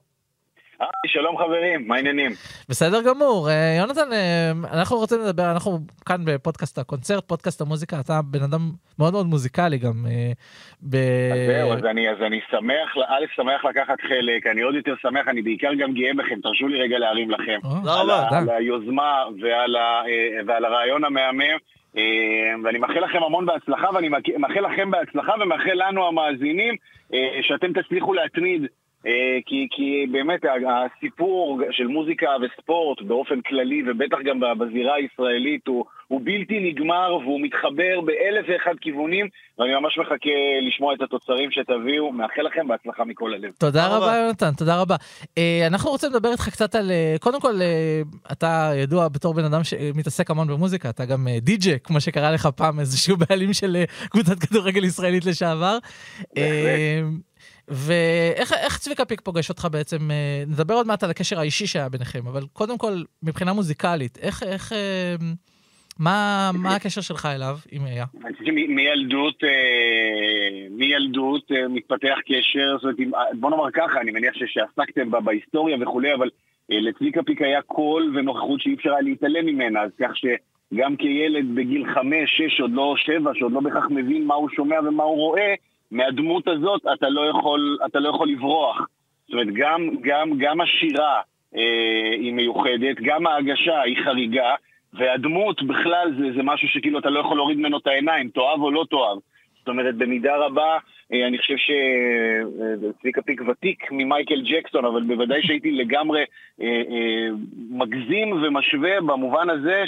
היי, 0.81 0.89
שלום 1.07 1.39
חברים, 1.39 1.89
מה 1.89 1.97
העניינים? 1.97 2.31
בסדר 2.69 3.03
גמור. 3.03 3.49
אה, 3.51 3.77
יונתן, 3.79 4.13
אה, 4.13 4.51
אנחנו 4.73 4.97
רוצים 4.97 5.19
לדבר, 5.21 5.51
אנחנו 5.53 5.79
כאן 6.07 6.17
בפודקאסט 6.25 6.79
הקונצרט, 6.79 7.25
פודקאסט 7.29 7.61
המוזיקה, 7.61 8.01
אתה 8.01 8.21
בן 8.25 8.43
אדם 8.43 8.61
מאוד 8.99 9.13
מאוד 9.13 9.27
מוזיקלי 9.27 9.79
גם. 9.79 9.93
אה, 10.07 10.33
ב... 10.83 10.97
אז 11.33 11.39
זהו, 11.47 11.73
אז 11.73 11.85
אני, 11.85 12.11
אז 12.11 12.17
אני 12.27 12.41
שמח, 12.51 12.97
א', 13.09 13.25
שמח 13.37 13.65
לקחת 13.65 14.01
חלק, 14.09 14.47
אני 14.47 14.61
עוד 14.61 14.75
יותר 14.75 14.95
שמח, 15.03 15.29
אני 15.29 15.43
בעיקר 15.43 15.75
גם 15.75 15.95
גאה 15.95 16.11
בכם, 16.17 16.41
תרשו 16.43 16.69
לי 16.69 16.83
רגע 16.83 16.99
להרים 16.99 17.31
לכם. 17.31 17.59
תודה 17.63 18.01
על, 18.01 18.11
רבה. 18.11 18.19
ה, 18.19 18.25
תודה. 18.25 18.39
על 18.41 18.51
היוזמה 18.51 19.25
ועל, 19.43 19.77
ה, 19.77 20.03
ועל 20.47 20.65
הרעיון 20.65 21.05
המהמם, 21.05 21.59
ואני 22.65 22.79
מאחל 22.79 23.01
לכם 23.05 23.23
המון 23.23 23.47
בהצלחה, 23.47 23.87
ואני 23.95 24.09
מאחל 24.39 24.61
לכם 24.73 24.91
בהצלחה 24.91 25.33
ומאחל 25.43 25.75
לנו 25.75 26.09
המאזינים 26.09 26.75
שאתם 27.43 27.73
תצליחו 27.73 28.15
להתמיד. 28.15 28.67
אה, 29.07 29.39
כי, 29.47 29.69
כי 29.71 30.07
באמת 30.13 30.41
הסיפור 30.45 31.61
של 31.71 31.87
מוזיקה 31.87 32.27
וספורט 32.43 33.03
באופן 33.03 33.41
כללי 33.41 33.83
ובטח 33.87 34.19
גם 34.25 34.41
בזירה 34.59 34.95
הישראלית 34.95 35.67
הוא, 35.67 35.85
הוא 36.09 36.21
בלתי 36.25 36.61
נגמר 36.61 37.19
והוא 37.23 37.41
מתחבר 37.41 38.01
באלף 38.01 38.47
ואחד 38.49 38.75
כיוונים 38.81 39.29
ואני 39.59 39.75
ממש 39.75 39.99
מחכה 39.99 40.31
לשמוע 40.63 40.95
את 40.95 41.01
התוצרים 41.03 41.51
שתביאו, 41.51 42.13
מאחל 42.13 42.43
לכם 42.43 42.69
בהצלחה 42.69 43.05
מכל 43.05 43.35
הלב. 43.35 43.51
תודה 43.59 43.71
תודה 43.71 43.87
רבה, 43.87 44.07
רבה. 44.07 44.17
יונתן, 44.17 44.51
תודה 44.57 44.81
רבה. 44.81 44.97
אה, 45.39 45.67
אנחנו 45.67 45.91
רוצים 45.91 46.11
לדבר 46.11 46.29
איתך 46.33 46.49
קצת 46.49 46.75
על... 46.75 46.91
אה, 46.91 47.17
קודם 47.21 47.41
כל, 47.41 47.55
אתה 48.33 48.71
ידוע 48.77 49.09
בתור 49.09 49.35
בן 49.35 49.45
אדם 49.45 49.65
שמתעסק 49.65 50.31
המון 50.31 50.49
במוזיקה, 50.49 50.91
אתה 50.91 51.05
גם 51.05 51.27
די-ג'יי, 51.41 51.79
כמו 51.85 52.01
שקרא 52.01 52.31
לך 52.31 52.47
פעם 52.57 52.81
איזשהו 52.81 53.17
בעלים 53.17 53.53
של 53.53 53.85
קבוצת 54.09 54.39
כדורגל 54.39 54.85
ישראלית 54.85 55.25
לשעבר. 55.27 55.79
אה, 56.37 57.01
ואיך 57.71 58.53
איך 58.53 58.79
צביקה 58.79 59.05
פיק 59.05 59.21
פוגש 59.21 59.49
אותך 59.49 59.69
בעצם? 59.73 60.11
אה, 60.11 60.43
נדבר 60.47 60.75
עוד 60.75 60.87
מעט 60.87 61.03
על 61.03 61.11
הקשר 61.11 61.39
האישי 61.41 61.67
שהיה 61.67 61.89
ביניכם, 61.89 62.27
אבל 62.27 62.43
קודם 62.53 62.79
כל, 62.79 62.93
מבחינה 63.23 63.53
מוזיקלית, 63.53 64.19
איך... 64.23 64.43
איך 64.43 64.73
אה, 64.73 65.15
מה, 65.99 66.51
מה 66.55 66.75
הקשר 66.77 67.01
שלך 67.01 67.29
אליו, 67.35 67.57
אם 67.73 67.85
היה? 67.85 68.05
אני 68.25 68.35
חושב 68.35 68.45
שמ- 68.45 68.75
מילדות, 68.75 69.45
אה, 69.45 70.67
מילדות 70.71 71.51
מתפתח 71.69 72.17
קשר, 72.27 72.77
זאת 72.81 72.85
אומרת, 72.85 73.31
בוא 73.41 73.51
נאמר 73.51 73.71
ככה, 73.71 74.01
אני 74.01 74.11
מניח 74.11 74.35
שעסקתם 74.35 75.11
בה 75.11 75.21
בהיסטוריה 75.21 75.77
וכולי, 75.83 76.15
אבל 76.15 76.29
לצביקה 76.69 77.23
פיק 77.23 77.43
היה 77.43 77.63
קול 77.63 78.17
ונוכחות 78.17 78.61
שאי 78.61 78.75
אפשר 78.75 78.91
היה 78.93 79.01
להתעלם 79.01 79.47
ממנה, 79.47 79.81
אז 79.83 79.91
כך 80.01 80.11
שגם 80.17 80.97
כילד 80.97 81.55
בגיל 81.55 81.85
חמש, 81.95 82.31
שש, 82.37 82.61
עוד 82.61 82.73
לא 82.73 82.95
שבע, 82.97 83.31
שעוד 83.35 83.53
לא 83.53 83.61
בהכרח 83.61 83.87
מבין 83.91 84.27
מה 84.27 84.35
הוא 84.35 84.49
שומע 84.57 84.77
ומה 84.81 85.03
הוא 85.03 85.17
רואה, 85.17 85.55
מהדמות 85.91 86.49
הזאת 86.49 86.83
אתה 86.93 87.09
לא 87.09 87.21
יכול, 87.21 87.79
אתה 87.87 88.01
לא 88.01 88.09
יכול 88.09 88.29
לברוח. 88.29 88.87
זאת 89.27 89.33
אומרת, 89.33 89.55
גם, 89.55 89.91
גם, 90.01 90.31
גם 90.39 90.61
השירה 90.61 91.21
אה, 91.57 92.11
היא 92.13 92.33
מיוחדת, 92.33 92.97
גם 93.03 93.27
ההגשה 93.27 93.81
היא 93.81 93.97
חריגה, 94.05 94.55
והדמות 94.93 95.63
בכלל 95.63 96.15
זה, 96.19 96.33
זה 96.37 96.43
משהו 96.43 96.69
שכאילו 96.69 96.99
אתה 96.99 97.11
לא 97.11 97.21
יכול 97.21 97.37
להוריד 97.37 97.59
ממנו 97.59 97.79
את 97.79 97.87
העיניים, 97.87 98.29
תאהב 98.29 98.63
או 98.63 98.71
לא 98.71 98.85
תאהב. 98.91 99.19
זאת 99.59 99.69
אומרת, 99.69 99.95
במידה 99.95 100.37
רבה, 100.37 100.79
אה, 101.13 101.27
אני 101.27 101.39
חושב 101.39 101.55
שצביקה 101.57 103.23
פיק 103.23 103.43
ותיק 103.49 103.93
ממייקל 103.93 104.43
ג'קסון, 104.43 104.85
אבל 104.85 105.03
בוודאי 105.03 105.43
שהייתי 105.43 105.71
לגמרי 105.71 106.25
אה, 106.61 106.67
אה, 106.67 107.29
מגזים 107.71 108.33
ומשווה 108.33 109.01
במובן 109.01 109.51
הזה 109.51 109.83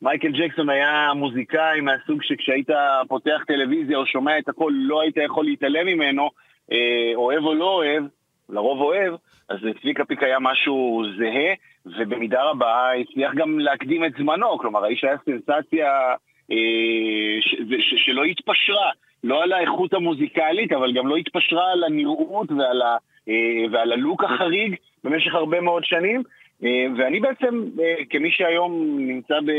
שמייקל 0.00 0.32
ג'קסון 0.32 0.70
היה 0.70 1.12
מוזיקאי 1.14 1.80
מהסוג 1.80 2.22
שכשהיית 2.22 2.68
פותח 3.08 3.44
טלוויזיה 3.46 3.96
או 3.96 4.06
שומע 4.06 4.38
את 4.38 4.48
הכל, 4.48 4.72
לא 4.74 5.00
היית 5.00 5.16
יכול 5.16 5.44
להתעלם 5.44 5.86
ממנו, 5.86 6.30
אה, 6.72 7.12
אוהב 7.14 7.44
או 7.44 7.54
לא 7.54 7.64
אוהב, 7.64 8.04
לרוב 8.48 8.80
אוהב, 8.80 9.14
אז 9.48 9.58
צביקה 9.80 10.04
פיק 10.04 10.22
היה 10.22 10.38
משהו 10.40 11.02
זהה, 11.18 11.54
ובמידה 11.86 12.42
רבה 12.42 12.92
הצליח 12.92 13.34
גם 13.34 13.58
להקדים 13.58 14.04
את 14.04 14.12
זמנו, 14.18 14.58
כלומר 14.58 14.84
האיש 14.84 15.04
היה 15.04 15.16
סנסציה 15.24 15.88
אה, 16.50 16.56
ש, 17.40 17.54
ש, 17.80 17.94
שלא 18.06 18.24
התפשרה, 18.24 18.90
לא 19.24 19.42
על 19.42 19.52
האיכות 19.52 19.94
המוזיקלית, 19.94 20.72
אבל 20.72 20.92
גם 20.92 21.06
לא 21.06 21.16
התפשרה 21.16 21.72
על 21.72 21.84
הנראות 21.84 22.52
ועל, 22.52 22.82
ה, 22.82 22.96
אה, 23.28 23.64
ועל 23.72 23.92
הלוק 23.92 24.24
החריג 24.24 24.76
במשך 25.04 25.34
הרבה 25.34 25.60
מאוד 25.60 25.84
שנים, 25.84 26.22
ואני 26.62 27.20
בעצם, 27.20 27.62
אה, 27.80 27.94
כמי 28.10 28.30
שהיום 28.30 28.96
נמצא 28.98 29.34
ב... 29.46 29.50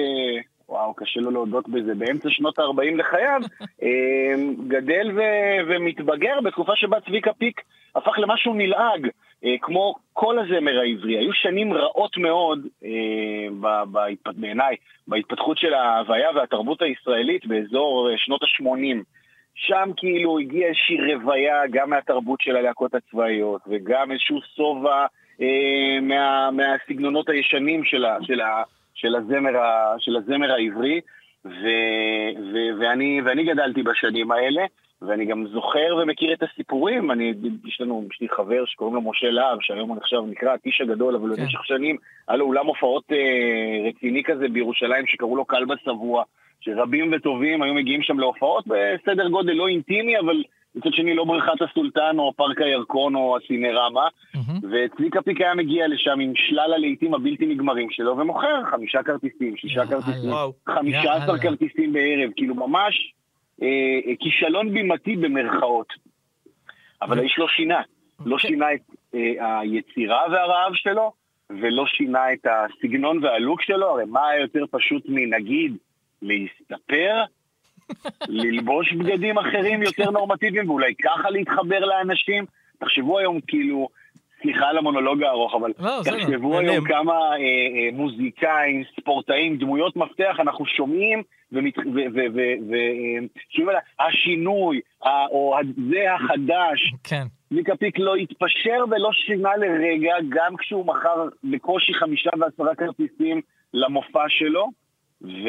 וואו, 0.70 0.94
קשה 0.94 1.20
לו 1.20 1.32
להודות 1.32 1.70
בזה, 1.70 1.96
באמצע 1.96 2.30
שנות 2.30 2.60
ה-40 2.60 2.96
לחייו, 2.98 3.42
אה, 3.84 4.34
גדל 4.68 5.12
ו- 5.16 5.68
ומתבגר 5.68 6.42
בתקופה 6.44 6.72
שבה 6.76 7.00
צביקה 7.00 7.34
פיק 7.34 7.62
הפך 7.96 8.20
למשהו 8.20 8.54
נלעג, 8.54 9.08
אה, 9.46 9.56
כמו 9.62 9.96
כל 10.14 10.40
הזמר 10.40 10.80
העברי. 10.80 11.18
היו 11.18 11.34
שנים 11.34 11.74
רעות 11.74 12.18
מאוד, 12.18 12.68
אה, 12.84 12.90
ב- 13.62 13.84
בהתפ- 13.92 14.34
בעיניי, 14.36 14.76
בהתפתחות 15.08 15.58
של 15.58 15.74
ההוויה 15.74 16.30
והתרבות 16.36 16.82
הישראלית 16.82 17.46
באזור 17.46 18.10
אה, 18.12 18.18
שנות 18.18 18.44
ה-80. 18.44 19.04
שם 19.56 19.90
כאילו 19.98 20.40
הגיעה 20.40 20.70
איזושהי 20.70 21.14
רוויה 21.14 21.62
גם 21.72 21.90
מהתרבות 21.90 22.42
של 22.42 22.56
הלהקות 22.56 22.96
הצבאיות, 22.96 23.62
וגם 23.68 24.12
איזשהו 24.12 24.40
שובע 24.56 24.92
אה, 25.02 25.06
מה, 26.02 26.50
מהסגנונות 26.52 27.30
הישנים 27.30 27.84
של, 27.84 28.06
ה, 28.06 28.18
של, 28.22 28.42
ה, 28.42 28.64
של, 28.94 29.16
הזמר, 29.16 29.58
ה, 29.58 29.96
של 30.00 30.16
הזמר 30.16 30.52
העברי, 30.52 31.02
ו, 31.46 31.68
ו, 32.54 32.58
ואני, 32.80 33.22
ואני 33.26 33.44
גדלתי 33.44 33.84
בשנים 33.84 34.32
האלה, 34.32 34.62
ואני 35.02 35.26
גם 35.26 35.48
זוכר 35.48 35.98
ומכיר 36.02 36.34
את 36.34 36.44
הסיפורים. 36.44 37.12
אני, 37.12 37.34
יש 37.66 37.82
לנו, 37.82 38.06
יש 38.14 38.22
לי 38.22 38.30
חבר 38.30 38.66
שקוראים 38.66 38.96
לו 38.96 39.02
משה 39.02 39.30
להב, 39.30 39.58
שהיום 39.62 39.98
נחשב 39.98 40.18
נקרא 40.28 40.54
הטיש 40.54 40.82
הגדול, 40.82 41.16
אבל 41.16 41.36
כן. 41.36 41.42
במשך 41.42 41.66
שנים 41.66 41.98
היה 42.28 42.38
לו 42.38 42.46
אולם 42.46 42.66
הופעות 42.66 43.04
אה, 43.12 43.90
רציני 43.90 44.24
כזה 44.24 44.48
בירושלים, 44.48 45.08
שקראו 45.08 45.36
לו 45.36 45.48
כלבא 45.48 45.76
צבוע, 45.86 46.24
שרבים 46.60 47.14
וטובים 47.14 47.62
היו 47.62 47.74
מגיעים 47.74 48.02
שם 48.04 48.20
להופעות 48.20 48.66
בסדר 48.68 49.28
גודל 49.28 49.54
לא 49.54 49.68
אינטימי, 49.68 50.20
אבל 50.20 50.44
מצד 50.76 50.94
שני 50.94 51.16
לא 51.16 51.24
בריכת 51.24 51.62
הסולטן 51.62 52.20
או 52.20 52.34
פארק 52.36 52.62
הירקון 52.62 53.16
או 53.16 53.38
הסינרמה. 53.38 54.08
מהמם. 54.36 54.60
וצביקה 54.72 55.22
פיק 55.22 55.42
היה 55.42 55.54
מגיע 55.54 55.88
לשם 55.88 56.20
עם 56.20 56.34
שלל 56.36 56.74
הלהיטים 56.74 57.14
הבלתי 57.14 57.46
נגמרים 57.46 57.90
שלו, 57.92 58.18
ומוכר 58.18 58.64
חמישה 58.72 59.04
כרטיסים, 59.04 59.58
שישה. 59.58 59.86
כרטיסים. 59.86 60.32
חמישה 60.70 61.14
עשר. 61.14 61.38
כרטיסים 61.38 61.94
בערב, 61.94 62.32
כאילו 62.36 62.56
ממש 62.56 63.14
אה, 63.62 63.68
אה, 64.08 64.14
כישלון 64.20 64.74
בימתי 64.74 65.16
במרכאות. 65.16 65.94
אבל 67.02 67.20
האיש 67.20 67.36
לא 67.38 67.48
שינה, 67.48 67.82
לא 68.26 68.38
כן. 68.38 68.48
שינה 68.48 68.74
את 68.74 68.82
אה, 69.16 69.60
היצירה 69.60 70.22
והרעב 70.32 70.74
שלו, 70.74 71.12
ולא 71.50 71.86
שינה 71.88 72.34
את 72.34 72.46
הסגנון 72.46 73.24
והלוק 73.24 73.62
שלו, 73.62 73.90
הרי 73.90 74.06
מה 74.06 74.28
היה 74.28 74.42
יותר 74.42 74.66
פשוט 74.72 75.04
מנגיד 75.08 75.74
להסתפר, 76.22 77.24
ללבוש 78.28 78.94
בגדים 78.94 79.38
אחרים 79.38 79.84
יותר 79.84 80.12
נורמטיביים, 80.12 80.70
ואולי 80.70 80.96
ככה 81.04 81.30
להתחבר 81.30 81.80
לאנשים? 81.80 82.46
תחשבו 82.80 83.20
היום 83.20 83.40
כאילו, 83.48 83.90
סליחה 84.42 84.66
על 84.66 84.78
המונולוג 84.78 85.24
הארוך, 85.24 85.56
אבל 85.56 85.72
לא. 85.80 86.00
תחשבו 86.04 86.60
היום 86.60 86.66
מעניין. 86.66 86.84
כמה 86.88 87.14
אה, 87.14 87.36
אה, 87.38 87.90
מוזיקאים, 87.94 88.84
ספורטאים, 89.00 89.58
דמויות 89.58 89.96
מפתח 89.96 90.36
אנחנו 90.40 90.66
שומעים 90.66 91.24
ומת- 91.52 91.78
ו- 91.78 92.10
ו- 92.14 92.32
ו- 92.34 92.58
ו- 92.70 92.74
אה, 92.74 93.26
שומעים 93.50 93.70
על 93.70 94.08
השינוי, 94.08 94.82
או 95.32 95.56
זה 95.92 96.14
החדש. 96.14 96.94
כן. 97.04 97.24
מיקה 97.52 97.76
פיק 97.76 98.00
לא 98.00 98.16
התפשר 98.16 98.84
ולא 98.92 99.10
שינה 99.14 99.56
לרגע, 99.58 100.14
גם 100.30 100.56
כשהוא 100.58 100.86
מכר 100.86 101.28
בקושי 101.44 101.94
חמישה 101.94 102.30
ועשרה 102.40 102.76
כרטיסים 102.76 103.42
למופע 103.74 104.24
שלו, 104.30 104.70
ו... 105.22 105.48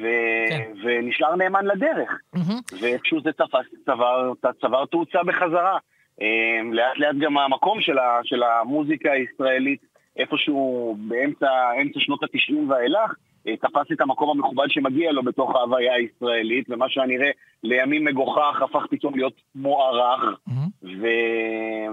ו... 0.00 0.06
כן. 0.48 0.70
ונשאר 0.84 1.36
נאמן 1.36 1.64
לדרך. 1.66 2.18
מהמם. 2.34 2.60
ואיכשהו 2.80 3.20
זה 3.20 3.32
תפס, 3.32 3.66
צבר, 3.84 4.32
צבר 4.60 4.86
תאוצה 4.86 5.18
בחזרה. 5.22 5.78
אה, 6.22 6.60
לאט 6.72 6.98
לאט 6.98 7.16
גם 7.20 7.38
המקום 7.38 7.80
של, 7.80 7.98
ה, 7.98 8.20
של 8.24 8.42
המוזיקה 8.42 9.12
הישראלית, 9.12 9.80
איפשהו 10.16 10.96
באמצע 11.08 11.46
אמצע 11.82 12.00
שנות 12.00 12.22
התשעים 12.22 12.70
ואילך, 12.70 13.14
אה, 13.46 13.56
תפס 13.56 13.92
את 13.92 14.00
המקום 14.00 14.30
המכובד 14.30 14.66
שמגיע 14.68 15.12
לו 15.12 15.22
בתוך 15.22 15.56
ההוויה 15.56 15.94
הישראלית, 15.94 16.66
ומה 16.70 16.86
שהנראה 16.88 17.30
לימים 17.62 18.04
מגוחך 18.04 18.62
הפך 18.62 18.86
פתאום 18.90 19.16
להיות 19.16 19.40
מוערך, 19.54 20.20
מהמם. 20.46 20.68
ו... 20.82 21.06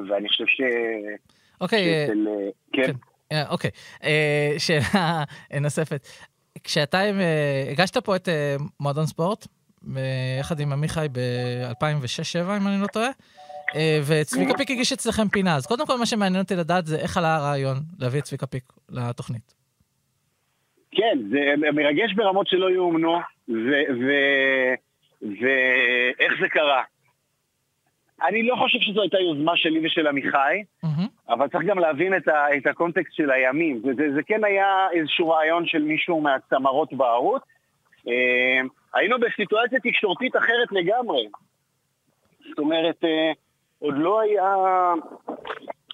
ואני 0.09 0.29
חושב 0.29 0.45
ש... 0.47 0.61
אוקיי, 1.61 1.79
אה, 1.79 2.05
שאצל... 2.07 2.27
אה, 2.27 2.49
כן. 2.73 2.93
כן. 3.29 3.43
אוקיי, 3.49 3.71
שאלה 4.57 5.23
נוספת. 5.61 6.07
כשאתה 6.63 6.97
אה, 6.97 7.65
הגשת 7.71 7.97
פה 7.97 8.15
את 8.15 8.29
אה, 8.29 8.55
מועדון 8.79 9.05
ספורט, 9.05 9.47
אה, 9.97 10.01
יחד 10.39 10.59
עם 10.59 10.73
עמיחי 10.73 11.07
ב-2006-2007, 11.11 12.57
אם 12.57 12.67
אני 12.67 12.81
לא 12.81 12.87
טועה, 12.87 13.09
וצביקה 14.07 14.53
פיק 14.57 14.71
הגיש 14.71 14.93
אצלכם 14.93 15.27
פינה, 15.29 15.55
אז 15.55 15.65
קודם 15.65 15.87
כל 15.87 15.97
מה 15.97 16.05
שמעניין 16.05 16.43
אותי 16.43 16.55
לדעת 16.55 16.85
זה 16.85 16.97
איך 16.99 17.17
עלה 17.17 17.35
הרעיון 17.35 17.77
להביא 17.99 18.19
את 18.19 18.23
צביקה 18.23 18.47
פיק 18.47 18.63
לתוכנית. 18.89 19.53
כן, 20.91 21.19
זה 21.29 21.37
מרגש 21.73 22.13
ברמות 22.13 22.47
שלא 22.47 22.71
יאומנו, 22.71 23.19
ואיך 25.21 26.33
זה 26.41 26.49
קרה. 26.49 26.83
אני 28.27 28.43
לא 28.43 28.55
חושב 28.55 28.79
שזו 28.81 29.01
הייתה 29.01 29.17
יוזמה 29.19 29.57
שלי 29.57 29.87
ושל 29.87 30.07
עמיחי, 30.07 30.63
מהמם. 30.83 31.07
אבל 31.29 31.47
צריך 31.47 31.65
גם 31.65 31.79
להבין 31.79 32.17
את, 32.17 32.27
ה, 32.27 32.57
את 32.57 32.67
הקונטקסט 32.67 33.13
של 33.13 33.31
הימים. 33.31 33.79
זה, 33.79 33.93
זה, 33.93 34.13
זה 34.13 34.23
כן 34.23 34.43
היה 34.43 34.87
איזשהו 34.91 35.29
רעיון 35.29 35.65
של 35.65 35.81
מישהו 35.81 36.21
מהצמרות 36.21 36.93
בערוץ. 36.93 37.43
אה, 38.07 38.61
היינו 38.93 39.19
בסיטואציה 39.19 39.79
תקשורתית 39.79 40.35
אחרת 40.35 40.71
לגמרי. 40.71 41.27
זאת 42.49 42.59
אומרת, 42.59 43.03
אה, 43.03 43.31
עוד 43.79 43.95
לא 43.97 44.19
היה... 44.19 44.55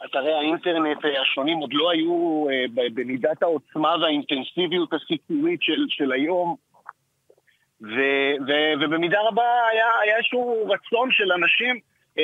אתרי 0.05 0.33
האינטרנט 0.33 1.05
אה, 1.05 1.21
השונים 1.21 1.57
עוד 1.57 1.73
לא 1.73 1.91
היו 1.91 2.45
אה, 2.49 2.65
במידת 2.93 3.43
העוצמה 3.43 3.95
והאינטנסיביות 4.01 4.93
הסיפורית 4.93 5.61
של, 5.61 5.85
של 5.89 6.11
היום. 6.11 6.55
ו, 7.81 7.95
ו, 8.47 8.51
ובמידה 8.81 9.19
רבה 9.21 9.67
היה, 9.71 9.85
היה 10.01 10.17
איזשהו 10.17 10.69
רצון 10.69 11.09
של 11.11 11.31
אנשים 11.31 11.79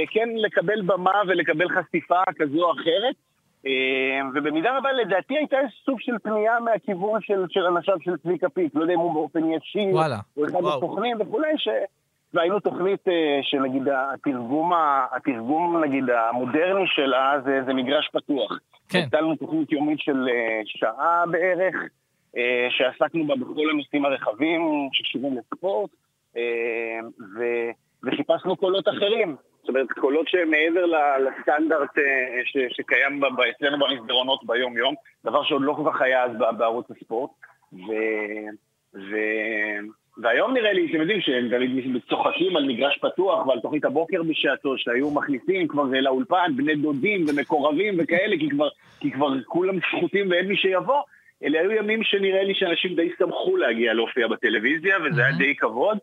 כן 0.10 0.30
לקבל 0.36 0.82
במה 0.82 1.21
ולקבל 1.28 1.69
חשיפה 1.69 2.21
כזו 2.36 2.63
או 2.65 2.71
אחרת. 2.71 3.15
אה, 3.65 4.21
ובמידה 4.36 4.78
רבה 4.78 4.91
לדעתי 4.91 5.38
הייתה 5.38 5.58
איזה 5.60 5.69
סוג 5.86 6.00
של 6.02 6.17
פנייה 6.23 6.60
מהכיוון 6.60 7.21
של, 7.21 7.45
של 7.50 7.65
אנשיו 7.65 7.95
של 8.02 8.17
צביקה 8.17 8.50
פיק, 8.50 8.76
לא 8.76 8.82
יודע 8.82 8.93
אם 8.93 9.00
הוא 9.00 9.13
באופן 9.13 9.52
ישיר, 9.52 9.95
וואלה. 9.95 10.17
או 10.38 10.45
אחד. 10.45 10.60
הסוכנים 10.65 11.17
וכולי, 11.19 11.58
ש... 11.58 11.67
והיינו 12.34 12.60
תוכנית 12.60 13.08
אה, 13.08 13.39
שנגיד 13.41 13.84
התרגום, 13.88 14.71
התרגום 15.12 15.84
נגיד 15.84 16.04
המודרני 16.10 16.84
שלה 16.88 17.36
זה, 17.45 17.60
זה 17.65 17.73
מגרש 17.73 18.10
פתוח. 18.13 18.60
כן. 18.89 19.00
הייתה 19.00 19.21
לנו 19.21 19.36
תוכנית 19.36 19.71
יומית 19.71 20.00
של 20.00 20.28
אה, 20.30 20.62
שעה 20.65 21.23
בערך, 21.32 21.76
אה, 22.38 22.67
שעסקנו 22.69 23.28
בה 23.28 23.36
בכל 23.36 23.69
הנושאים 23.69 24.06
הרחבים 24.06 24.89
שקשורים 24.91 25.38
לספורט, 25.38 25.89
אה, 26.38 27.00
ו, 27.36 27.43
וחיפשנו 28.04 28.56
קולות 28.56 28.88
אחרים. 28.88 29.36
זאת 29.68 29.76
אומרת, 29.76 29.92
קולות 29.92 30.28
שהם 30.28 30.52
מעבר 30.52 30.86
לסטנדרט 31.20 31.98
אה, 31.98 32.04
ש, 32.46 32.58
שקיים 32.70 33.22
אצלנו 33.50 33.78
במסדרונות 33.78 34.40
ביום-יום, 34.46 34.96
דבר 35.26 35.44
שעוד 35.44 35.62
לא 35.62 35.74
כל 35.74 35.92
כך 35.92 36.02
היה 36.02 36.24
אז 36.24 36.32
בערוץ 36.58 36.86
הספורט. 36.92 37.30
ו, 37.74 37.92
ו, 38.96 39.16
והיום 40.18 40.54
נראה 40.54 40.74
לי, 40.74 40.88
אתם 40.92 41.02
יודעים 41.02 41.22
שהם 41.22 41.50
תמיד 41.50 42.02
צוחקים 42.10 42.58
על 42.58 42.66
מגרש 42.66 42.98
פתוח 42.98 43.48
ועל 43.48 43.60
תוכנית 43.60 43.86
הבוקר 43.86 44.24
בשעתו, 44.24 44.78
שהיו 44.78 45.12
מכניסים 45.12 45.68
כבר 45.68 45.84
לאולפן 45.84 46.52
בני 46.56 46.76
דודים 46.76 47.26
ומקורבים 47.30 47.96
וכאלה, 47.98 48.38
כי 48.38 48.50
כבר, 48.50 48.68
כי 49.00 49.12
כבר 49.12 49.28
כולם 49.46 49.82
שחוטים 49.82 50.30
ואין 50.30 50.48
מי 50.48 50.58
שיבוא. 50.58 51.02
אלה 51.44 51.60
היו 51.60 51.72
ימים 51.72 52.04
שנראה 52.04 52.44
לי 52.44 52.56
שאנשים 52.56 52.96
די 52.96 53.10
שמחו 53.20 53.58
להגיע 53.58 53.94
להופיע 53.94 54.28
בטלוויזיה, 54.28 54.98
וזה 55.06 55.22
היה 55.26 55.34
Mhm. 55.34 55.38
די 55.38 55.56
כבוד. 55.56 55.98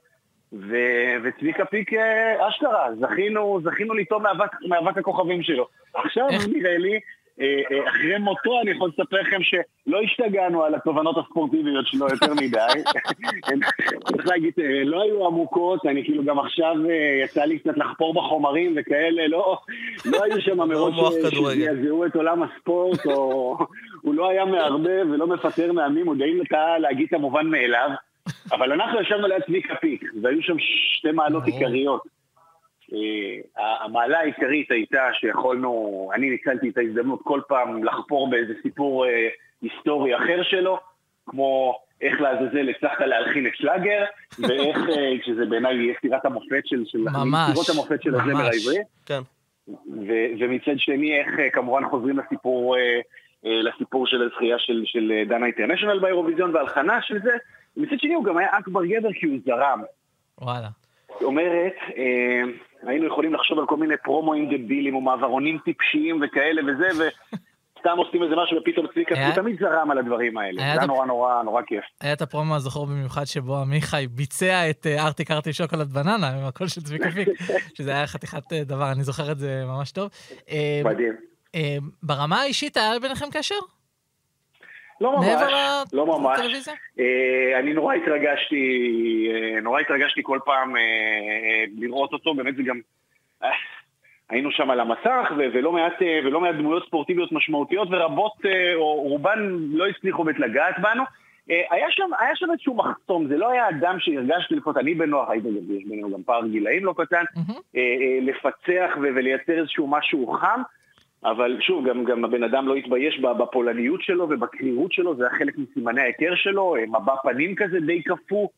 ו- 0.54 1.16
וצביקה 1.24 1.64
פיק 1.64 1.94
אה, 1.94 2.48
אשכרה, 2.48 2.88
זכינו, 3.00 3.60
זכינו 3.64 3.94
לטעום 3.94 4.22
מאבק, 4.22 4.50
מאבק 4.68 4.98
הכוכבים 4.98 5.42
שלו. 5.42 5.66
עכשיו 5.94 6.28
איך? 6.30 6.48
נראה 6.54 6.78
לי, 6.78 7.00
אה, 7.40 7.46
אה, 7.72 7.90
אחרי 7.90 8.18
מותו 8.18 8.60
אני 8.62 8.70
יכול 8.70 8.90
לספר 8.98 9.16
לכם 9.20 9.42
שלא 9.42 10.00
השתגענו 10.04 10.64
על 10.64 10.74
התובנות 10.74 11.16
הספורטיביות 11.18 11.86
שלו 11.86 12.06
יותר 12.10 12.34
מדי. 12.34 12.82
צריך 14.12 14.26
להגיד, 14.28 14.52
לא 14.84 15.02
היו 15.02 15.26
עמוקות, 15.26 15.86
אני 15.86 16.04
כאילו 16.04 16.24
גם 16.24 16.38
עכשיו 16.38 16.74
יצא 17.24 17.44
לי 17.44 17.58
קצת 17.58 17.76
לחפור 17.76 18.14
בחומרים 18.14 18.74
וכאלה, 18.76 19.28
לא, 19.28 19.58
לא 20.04 20.24
היו 20.24 20.40
שם 20.40 20.60
אמירות 20.64 20.92
ש- 20.94 21.26
כדורגל. 21.30 21.74
שזעזעו 21.74 22.06
את 22.06 22.16
עולם 22.16 22.42
הספורט, 22.42 23.06
או 23.06 23.56
הוא 24.02 24.14
לא 24.14 24.28
היה 24.30 24.44
מערבב 24.44 25.06
ולא 25.12 25.26
מפטר 25.26 25.72
מאמנים, 25.72 26.06
הוא 26.06 26.16
די 26.16 26.34
נטה 26.42 26.78
להגיד 26.78 27.06
את 27.08 27.12
המובן 27.12 27.46
מאליו. 27.46 27.90
אבל 28.52 28.72
אנחנו 28.72 29.00
ישבנו 29.00 29.28
ליד 29.28 29.42
צביקה 29.46 29.74
פיק, 29.74 30.04
והיו 30.22 30.42
שם 30.42 30.56
שתי 30.58 31.10
מעלות 31.10 31.42
ברור. 31.42 31.54
עיקריות. 31.58 32.02
אה, 32.92 33.84
המעלה 33.84 34.18
העיקרית 34.18 34.70
הייתה 34.70 35.08
שיכולנו, 35.12 36.10
אני 36.14 36.30
ניצלתי 36.30 36.68
את 36.68 36.78
ההזדמנות 36.78 37.20
כל 37.22 37.40
פעם 37.48 37.84
לחפור 37.84 38.30
באיזה 38.30 38.52
סיפור 38.62 39.06
אה, 39.06 39.28
היסטורי 39.62 40.16
אחר 40.16 40.42
שלו, 40.42 40.78
כמו 41.26 41.78
איך 42.00 42.20
לעזאזל 42.20 42.68
הצלחת 42.68 43.00
להלחין 43.00 43.46
את 43.46 43.52
שלאגר, 43.54 44.04
ואיך, 44.38 44.76
אה, 44.76 45.12
שזה 45.24 45.46
בעיניי 45.46 45.90
יצירת 45.90 46.24
המופת 46.24 46.66
של, 46.66 46.84
של 46.86 46.98
ממש, 46.98 47.50
יצירות 47.50 47.68
המופת 47.68 48.02
של 48.02 48.14
הזמר. 48.14 48.36
העברי. 48.36 48.82
כן. 49.06 49.20
ו- 50.08 50.30
ומצד 50.38 50.78
שני, 50.78 51.18
איך 51.18 51.28
כמובן 51.52 51.88
חוזרים 51.90 52.18
לסיפור, 52.18 52.76
לסיפור 53.42 54.06
של 54.06 54.22
הזכייה 54.22 54.58
של, 54.58 54.82
של 54.84 55.22
דנה 55.28 55.46
אינטרנשיונל 55.46 55.98
באירוויזיון 55.98 56.54
וההלחנה 56.54 57.02
של 57.02 57.18
זה. 57.22 57.36
ומצד 57.76 57.96
שני 57.98 58.14
הוא 58.14 58.24
גם 58.24 58.36
היה 58.36 58.48
אכבר 58.58 58.84
גבר 58.84 59.08
כי 59.20 59.26
הוא 59.26 59.36
זרם. 59.46 59.82
וואלה. 60.40 60.68
זאת 61.08 61.22
אומרת, 61.22 61.72
אה, 61.96 62.42
היינו 62.90 63.06
יכולים 63.06 63.34
לחשוב 63.34 63.58
על 63.58 63.66
כל 63.66 63.76
מיני 63.76 63.94
פרומואים 64.04 64.46
דבילים 64.46 64.94
או 64.94 65.00
מעברונים 65.00 65.58
טיפשיים 65.64 66.20
וכאלה 66.24 66.62
וזה, 66.62 66.88
וסתם 67.04 67.98
עושים 67.98 68.22
איזה 68.22 68.34
משהו 68.36 68.56
ופתאום 68.58 68.86
צביקה, 68.86 69.14
היה- 69.14 69.26
הוא 69.26 69.34
תמיד 69.34 69.58
זרם 69.60 69.90
על 69.90 69.98
הדברים 69.98 70.38
האלה. 70.38 70.58
זה 70.58 70.64
היה 70.64 70.74
הפ- 70.74 70.86
נורא 70.86 71.06
נורא 71.06 71.42
נורא 71.42 71.62
כיף. 71.62 71.84
היה 72.00 72.12
את 72.12 72.22
הפרומו 72.22 72.54
הזכור 72.56 72.86
במיוחד 72.86 73.24
שבו 73.24 73.56
עמיחי 73.56 74.06
ביצע 74.10 74.70
את 74.70 74.86
אה, 74.86 75.06
ארטיק 75.06 75.30
ארטי 75.30 75.52
שוקולד 75.52 75.88
בננה 75.92 76.28
עם 76.30 76.44
הקול 76.46 76.68
של 76.68 76.80
צביקה 76.80 77.10
פיק, 77.10 77.28
שזה 77.78 77.90
היה 77.90 78.06
חתיכת 78.06 78.52
אה, 78.52 78.64
דבר, 78.64 78.92
אני 78.92 79.02
זוכר 79.02 79.32
את 79.32 79.38
זה 79.38 79.64
ממש 79.66 79.92
טוב. 79.92 80.10
אה, 80.50 80.80
מדהים. 80.84 81.14
ברמה 82.02 82.40
האישית 82.40 82.76
היה 82.76 82.98
ביניכם 83.02 83.26
קשר? 83.32 83.54
לא 85.00 85.12
ממש, 85.12 85.26
לא 85.92 86.06
ממש. 86.06 86.68
אה, 86.98 87.58
אני 87.58 87.72
נורא 87.72 87.94
התרגשתי, 87.94 89.28
אה, 89.34 89.60
נורא 89.60 89.80
התרגשתי 89.80 90.20
כל 90.22 90.38
פעם 90.44 90.76
אה, 90.76 91.64
לראות 91.78 92.12
אותו, 92.12 92.34
באמת 92.34 92.56
זה 92.56 92.62
גם... 92.62 92.80
היינו 94.30 94.50
שם 94.50 94.70
על 94.70 94.80
המסך, 94.80 95.32
ולא 95.36 95.72
מעט, 95.72 96.02
ולא 96.24 96.40
מעט 96.40 96.54
דמויות 96.54 96.86
ספורטיביות 96.86 97.32
משמעותיות, 97.32 97.88
ורבות, 97.90 98.32
או 98.74 98.94
רובן 98.94 99.38
לא 99.72 99.86
הצליחו 99.86 100.24
באמת 100.24 100.38
לגעת 100.38 100.74
בנו. 100.78 101.04
היה 101.48 101.86
שם, 101.90 102.10
היה 102.18 102.36
שם 102.36 102.50
איזשהו 102.50 102.74
מחסום, 102.74 103.28
זה 103.28 103.36
לא 103.36 103.50
היה 103.50 103.68
אדם 103.68 103.96
שהרגשתי 104.00 104.54
לפחות, 104.54 104.76
אני 104.76 104.94
בנוח, 104.94 105.28
הייתי 105.30 105.48
גם, 105.48 105.76
יש 105.76 105.84
בינינו 105.84 106.10
גם 106.10 106.22
פער 106.22 106.46
גילאים 106.46 106.84
לא 106.84 106.94
קטן, 106.96 107.24
אה, 107.76 108.18
לפצח 108.22 108.96
ולייצר 109.02 109.58
איזשהו 109.58 109.86
משהו 109.86 110.26
חם, 110.26 110.60
אבל 111.24 111.56
שוב, 111.60 111.88
גם, 111.88 112.04
גם 112.04 112.24
הבן 112.24 112.42
אדם 112.42 112.68
לא 112.68 112.74
התבייש 112.74 113.18
בפולניות 113.18 114.02
שלו 114.02 114.24
ובקרירות 114.24 114.92
שלו, 114.92 115.16
זה 115.16 115.26
היה 115.26 115.38
חלק 115.38 115.54
מסימני 115.58 116.00
ההיכר 116.00 116.34
שלו, 116.34 116.76
אה, 116.76 116.86
מבע 116.86 117.14
פנים 117.22 117.54
כזה 117.54 117.80
די 117.80 118.02
קפוא, 118.02 118.48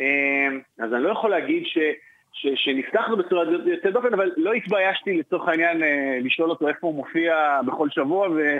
אה, 0.00 0.48
אז 0.78 0.94
אני 0.94 1.02
לא 1.02 1.08
יכול 1.08 1.30
להגיד 1.30 1.62
ש... 1.66 1.78
ש, 2.32 2.46
שנפתחנו 2.54 3.16
בצורה 3.16 3.44
יוצאת 3.66 3.92
דופן, 3.92 4.14
אבל 4.14 4.30
לא 4.36 4.52
התביישתי 4.52 5.18
לצורך 5.18 5.48
העניין 5.48 5.82
אה, 5.82 6.18
לשאול 6.22 6.50
אותו 6.50 6.68
איפה 6.68 6.86
הוא 6.86 6.94
מופיע 6.94 7.60
בכל 7.66 7.90
שבוע 7.90 8.28
ו, 8.28 8.58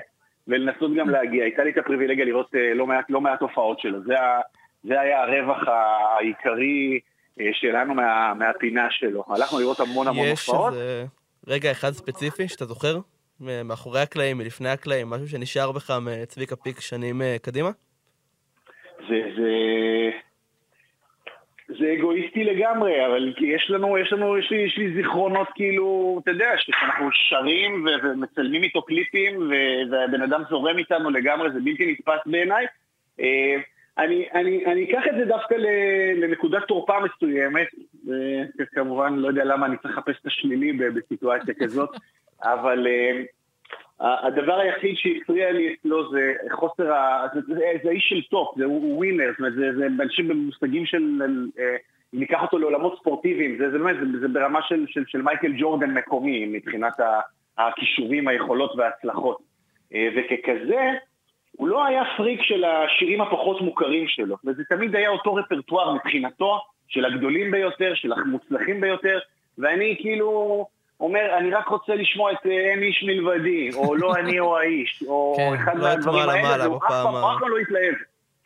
ולנסות 0.48 0.94
גם 0.94 1.10
להגיע. 1.10 1.44
הייתה 1.44 1.64
לי 1.64 1.70
את 1.70 1.78
הפריבילגיה 1.78 2.24
לראות 2.24 2.50
לא 2.74 2.86
מעט, 2.86 3.10
לא 3.10 3.20
מעט 3.20 3.40
הופעות 3.40 3.80
שלו. 3.80 4.02
זה, 4.02 4.20
ה- 4.20 4.40
זה 4.84 5.00
היה 5.00 5.22
הרווח 5.22 5.68
העיקרי 5.68 7.00
שלנו 7.52 7.94
מה, 7.94 8.34
מהפינה 8.34 8.86
שלו. 8.90 9.24
הלכנו 9.28 9.58
לראות 9.60 9.80
המון 9.80 10.08
המון 10.08 10.26
יש 10.26 10.46
הופעות. 10.46 10.72
איזה 10.72 11.04
רגע 11.46 11.70
אחד 11.70 11.90
ספציפי 11.90 12.48
שאתה 12.48 12.64
זוכר? 12.64 12.98
מאחורי 13.40 14.00
הקלעים, 14.00 14.38
מלפני 14.38 14.68
הקלעים, 14.68 15.10
משהו 15.10 15.28
שנשאר 15.28 15.72
בך 15.72 15.90
מצביקה 16.00 16.56
פיק 16.56 16.80
שנים 16.80 17.22
אה, 17.22 17.36
קדימה? 17.42 17.70
זה, 19.08 19.22
זה, 19.36 19.50
זה 21.78 21.94
אגואיסטי 21.98 22.44
לגמרי, 22.44 23.06
אבל 23.06 23.34
יש 23.40 23.70
לנו, 23.70 23.98
יש 23.98 24.12
לנו, 24.12 24.38
יש 24.38 24.50
לי, 24.50 24.56
יש 24.56 24.78
לי 24.78 24.94
זיכרונות 24.94 25.48
כאילו, 25.54 26.18
אתה 26.22 26.30
יודע, 26.30 26.50
שאנחנו 26.58 27.08
שרים 27.12 27.84
ו- 27.84 28.06
ומצלמים 28.06 28.62
איתו 28.62 28.82
קליפים 28.82 29.38
ו- 29.40 29.90
והבן 29.90 30.22
אדם 30.22 30.42
זורם 30.50 30.78
איתנו 30.78 31.10
לגמרי, 31.10 31.52
זה 31.52 31.60
בלתי 31.64 31.92
נתפס 31.92 32.20
בעיניי. 32.26 32.66
אה, 33.20 33.56
אני, 33.98 34.26
אני, 34.34 34.66
אני 34.66 34.84
אקח 34.84 35.02
את 35.10 35.14
זה 35.18 35.24
דווקא 35.24 35.54
לנקודת 36.16 36.62
תורפה 36.68 36.94
מסוימת, 37.00 37.66
וכמובן 38.58 39.14
לא 39.14 39.28
יודע 39.28 39.44
למה 39.44 39.66
אני 39.66 39.76
צריך 39.76 39.98
לחפש 39.98 40.16
את 40.20 40.26
השלילי 40.26 40.72
בסיטואציה 40.72 41.54
כזאת, 41.54 41.90
אבל 42.42 42.86
אה, 42.86 43.22
הדבר 44.00 44.58
היחיד 44.58 44.96
שהפריע 44.96 45.52
לי 45.52 45.74
אצלו 45.74 46.10
זה 46.10 46.32
חוסר 46.50 46.92
ה... 46.92 47.26
זה, 47.82 47.90
איש 47.90 48.06
של 48.08 48.22
טופ, 48.22 48.58
זה 48.58 48.64
הוא 48.64 48.96
ווינר, 48.96 49.30
זאת 49.30 49.38
אומרת, 49.38 49.54
זה, 49.54 49.86
אנשים 50.02 50.28
במושגים 50.28 50.86
של... 50.86 51.22
אה, 51.58 51.76
אם 52.14 52.20
ניקח 52.20 52.42
אותו 52.42 52.58
לעולמות 52.58 52.98
ספורטיביים, 52.98 53.58
זה, 53.58 53.70
זה 53.70 53.78
באמת, 53.78 53.96
זה, 53.96 54.20
זה 54.20 54.28
ברמה 54.28 54.60
של, 54.62 54.84
של, 54.88 55.04
של 55.06 55.22
מייקל 55.22 55.52
ג'ורדן 55.58 55.90
מקומי, 55.90 56.46
מבחינת 56.46 56.92
הכישורים, 57.58 58.28
היכולות 58.28 58.76
וההצלחות. 58.76 59.38
אה, 59.94 60.08
וככזה, 60.16 60.90
הוא 61.52 61.68
לא 61.68 61.84
היה 61.84 62.02
פריק 62.16 62.42
של 62.42 62.64
השירים 62.64 63.20
הפחות 63.20 63.60
מוכרים 63.60 64.08
שלו, 64.08 64.36
וזה 64.44 64.62
תמיד 64.64 64.96
היה 64.96 65.10
אותו 65.10 65.34
רפרטואר 65.34 65.94
מבחינתו, 65.94 66.60
של 66.88 67.04
הגדולים 67.04 67.50
ביותר, 67.50 67.94
של 67.94 68.12
המוצלחים 68.12 68.80
ביותר, 68.80 69.18
ואני 69.58 69.96
כאילו 70.00 70.66
אומר, 71.00 71.36
אני 71.38 71.50
רק 71.50 71.68
רוצה 71.68 71.94
לשמוע 71.94 72.32
את 72.32 72.46
אה, 72.46 72.50
אין 72.50 72.82
איש 72.82 73.04
מלבדי, 73.06 73.70
או 73.74 73.96
לא 73.96 74.14
אני 74.14 74.40
או 74.40 74.58
האיש, 74.58 75.04
או 75.06 75.34
כן, 75.36 75.54
אחד 75.54 75.76
לא 75.76 75.82
מהדברים 75.82 76.28
האלה, 76.28 76.68
והוא 76.68 76.76
אף 76.76 76.88
פעם 76.88 77.48
לא 77.48 77.58
התלהב. 77.58 77.94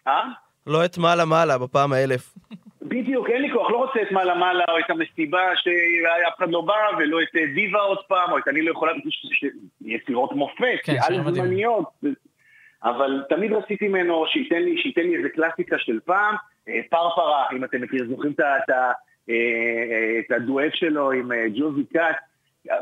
אה? 0.06 0.22
לא 0.66 0.84
את 0.84 0.98
מעלה 0.98 1.24
מעלה 1.24 1.58
בפעם 1.58 1.92
האלף. 1.92 2.34
בדיוק, 2.82 3.30
אין 3.30 3.42
לי 3.42 3.52
כוח, 3.52 3.70
לא 3.70 3.76
רוצה 3.76 4.02
את 4.02 4.12
מעלה 4.12 4.34
מעלה, 4.34 4.64
או 4.68 4.78
את 4.78 4.90
המסיבה 4.90 5.40
שאף 5.56 6.38
אחד 6.38 6.50
לא 6.50 6.60
בא, 6.60 6.74
ולא 6.98 7.22
את 7.22 7.36
אה, 7.36 7.46
דיווה 7.54 7.80
עוד 7.80 7.98
פעם, 8.08 8.32
או 8.32 8.38
את 8.38 8.48
אני 8.48 8.62
לא 8.62 8.70
יכולה, 8.70 8.92
יצירות 9.80 10.32
מופת, 10.32 10.78
כן, 10.84 10.96
על 11.08 11.20
מדהימים. 11.20 11.50
זמניות. 11.50 11.84
אבל 12.84 13.22
תמיד 13.28 13.52
רציתי 13.52 13.88
ממנו 13.88 14.24
שייתן 14.28 14.62
לי, 14.62 14.82
שייתן 14.82 15.02
לי 15.02 15.16
איזה 15.16 15.28
קלאסיקה 15.28 15.78
של 15.78 15.98
פעם, 16.04 16.34
אה, 16.68 16.80
פרפרה, 16.90 17.44
אם 17.52 17.64
אתם 17.64 17.80
מכירים, 17.80 18.10
זוכרים 18.10 18.32
את 18.32 18.40
אה, 18.40 18.92
אה, 19.30 20.36
הדואט 20.36 20.74
שלו 20.74 21.12
עם 21.12 21.32
אה, 21.32 21.44
ג'וזי 21.58 21.84
קאט. 21.92 22.16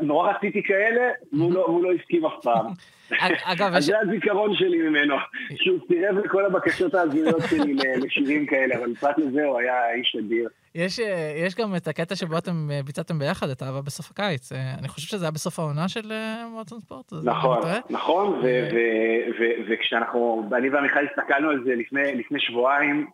נורא 0.01 0.31
רציתי 0.31 0.63
כאלה, 0.63 1.09
והוא 1.33 1.53
לא- 1.53 1.59
והוא 1.59 1.83
לא 1.83 1.89
הסכים 1.91 2.25
אף 2.25 2.33
פעם. 2.43 2.65
אגב, 3.43 3.73
אז 3.73 3.85
זה 3.85 3.99
הזיכרון 3.99 4.55
שלי 4.55 4.77
ממנו, 4.77 5.15
שהוא 5.55 5.79
סירב 5.87 6.17
לכל 6.25 6.45
הבקשות 6.45 6.93
ההזויות 6.93 7.41
שלי 7.49 7.73
לשירים 8.05 8.45
כאלה, 8.45 8.75
אבל 8.77 8.95
פרט 8.95 9.17
לזה 9.17 9.45
הוא 9.45 9.59
היה 9.59 9.93
איש 9.93 10.15
אדיר. 10.19 10.49
יש, 10.75 10.99
אה, 10.99 11.33
יש 11.45 11.55
גם 11.55 11.75
את 11.75 11.87
הקטע 11.87 12.15
שבו 12.15 12.37
אתם 12.37 12.71
אה, 12.71 12.79
ביצעתם 12.85 13.19
ביחד 13.19 13.49
את 13.49 13.63
אהבה 13.63 13.81
בסוף 13.81 14.11
הקיץ. 14.11 14.51
אה, 14.51 14.73
אני 14.79 14.87
חושב 14.87 15.07
שזה 15.07 15.25
היה 15.25 15.31
בסוף 15.31 15.59
העונה 15.59 15.87
של 15.87 16.11
מועצון 16.51 16.79
ספורט. 16.79 17.13
נכון? 17.23 17.59
נכון, 17.89 18.27
ו-. 18.27 18.41
ו- 18.73 19.31
ו- 19.39 19.61
וכשאנחנו, 19.69 20.49
אני 20.57 20.69
ועמיחי 20.69 20.99
הסתכלנו 21.11 21.49
על 21.49 21.63
זה 21.65 21.75
לפני, 21.75 22.15
לפני 22.15 22.39
שבועיים, 22.39 23.07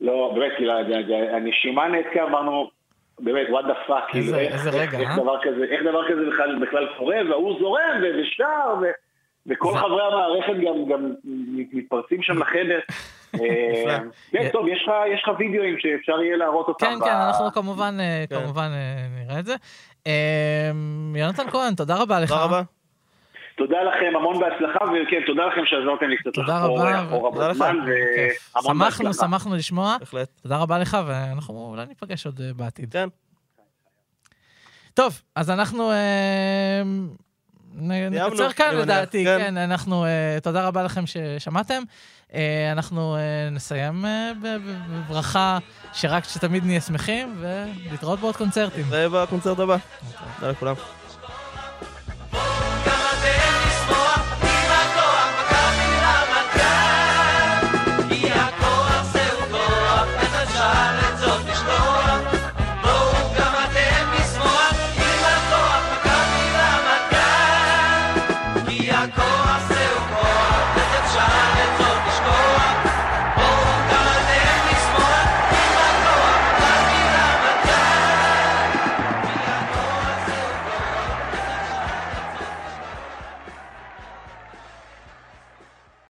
לא, 0.00 0.32
באמת, 0.34 0.52
כאילו, 0.56 0.72
הנשימה 1.36 1.88
נעתקה, 1.88 2.22
אמרנו, 2.24 2.70
באמת, 3.20 3.46
what 3.48 3.64
the 3.64 3.88
fuck, 3.90 4.10
כאילו, 4.10 4.24
איזה- 4.26 4.38
איך, 4.40 4.52
איזה 4.52 4.70
איך, 4.70 4.88
רגע, 4.94 4.98
איך, 4.98 5.10
אה? 5.10 5.16
דבר 5.22 5.36
כזה, 5.42 5.64
איך 5.70 5.80
דבר 5.82 6.08
כזה 6.08 6.20
בכלל, 6.32 6.58
בכלל 6.66 6.86
קורה, 6.98 7.16
והוא 7.30 7.58
זורם 7.60 7.80
ושר, 8.20 8.44
ו- 8.82 8.84
וכל 9.46 9.72
זה- 9.72 9.78
חברי 9.78 10.02
המערכת 10.12 10.52
גם, 10.66 10.92
גם 10.92 11.12
מתפרצים 11.72 12.22
שם 12.22 12.38
לחדר. 12.38 12.78
אה, 13.40 13.98
כן, 14.32 14.48
טוב, 14.52 14.66
יש 14.68 14.88
לך, 15.22 15.30
וידאוים 15.38 15.76
שאפשר 15.78 16.22
יהיה 16.22 16.36
להראות 16.36 16.68
אותם. 16.68 16.86
כן, 16.86 17.04
כן, 17.04 17.10
אנחנו 17.10 17.50
כמובן, 17.52 17.96
אה, 18.00 18.24
כן. 18.30 18.36
כמובן 18.40 18.68
אה, 18.72 19.06
נראה 19.24 19.38
את 19.40 19.46
זה. 19.46 19.54
יונתן 21.14 21.50
כהן, 21.50 21.74
תודה 21.74 21.94
רבה 22.02 22.20
לך. 22.20 22.28
תודה 22.28 22.44
רבה. 22.44 22.62
תודה 23.56 23.76
לכם, 23.82 24.16
המון 24.16 24.40
בהצלחה, 24.40 24.84
וכן, 24.84 25.20
תודה 25.26 25.46
לכם 25.46 25.60
שעזרתם 25.64 26.06
לי 26.06 26.16
קצת 26.16 26.38
רבה, 26.38 27.04
אחורה 27.04 27.30
תודה 27.32 27.48
לך. 27.48 27.56
בזמן. 27.56 27.76
והמון 27.76 28.86
שמחנו, 28.86 29.04
בהצלחה. 29.04 29.26
שמחנו 29.26 29.56
לשמוע. 29.56 29.96
בהחלט. 30.00 30.28
תודה 30.42 30.56
רבה 30.56 30.78
לך, 30.78 30.96
ואנחנו 31.06 31.68
אולי 31.70 31.86
ניפגש 31.86 32.26
עוד 32.26 32.40
אה, 32.40 32.50
בעתיד. 32.56 32.92
כן. 32.92 33.08
טוב, 34.94 35.22
אז 35.36 35.50
אנחנו 35.50 35.90
אה, 35.90 36.82
נקצר 38.10 38.52
כאן 38.52 38.74
לדעתי, 38.76 39.24
כן. 39.24 39.38
כן, 39.38 39.56
אנחנו, 39.56 40.04
אה, 40.04 40.38
תודה 40.42 40.68
רבה 40.68 40.82
לכם 40.82 41.04
ששמעתם. 41.06 41.82
אה, 42.34 42.72
אנחנו 42.72 43.16
אה, 43.16 43.50
נסיים 43.50 44.04
אה, 44.04 44.32
בברכה 44.42 45.58
שרק 45.92 46.24
שתמיד 46.24 46.64
נהיה 46.64 46.80
שמחים, 46.80 47.34
ולהתראות 47.40 48.20
בעוד 48.20 48.36
קונצרטים. 48.36 48.84
זה 48.84 49.08
בקונצרט 49.08 49.58
הבא. 49.58 49.76
תודה 50.40 50.50
לכולם. 50.52 50.74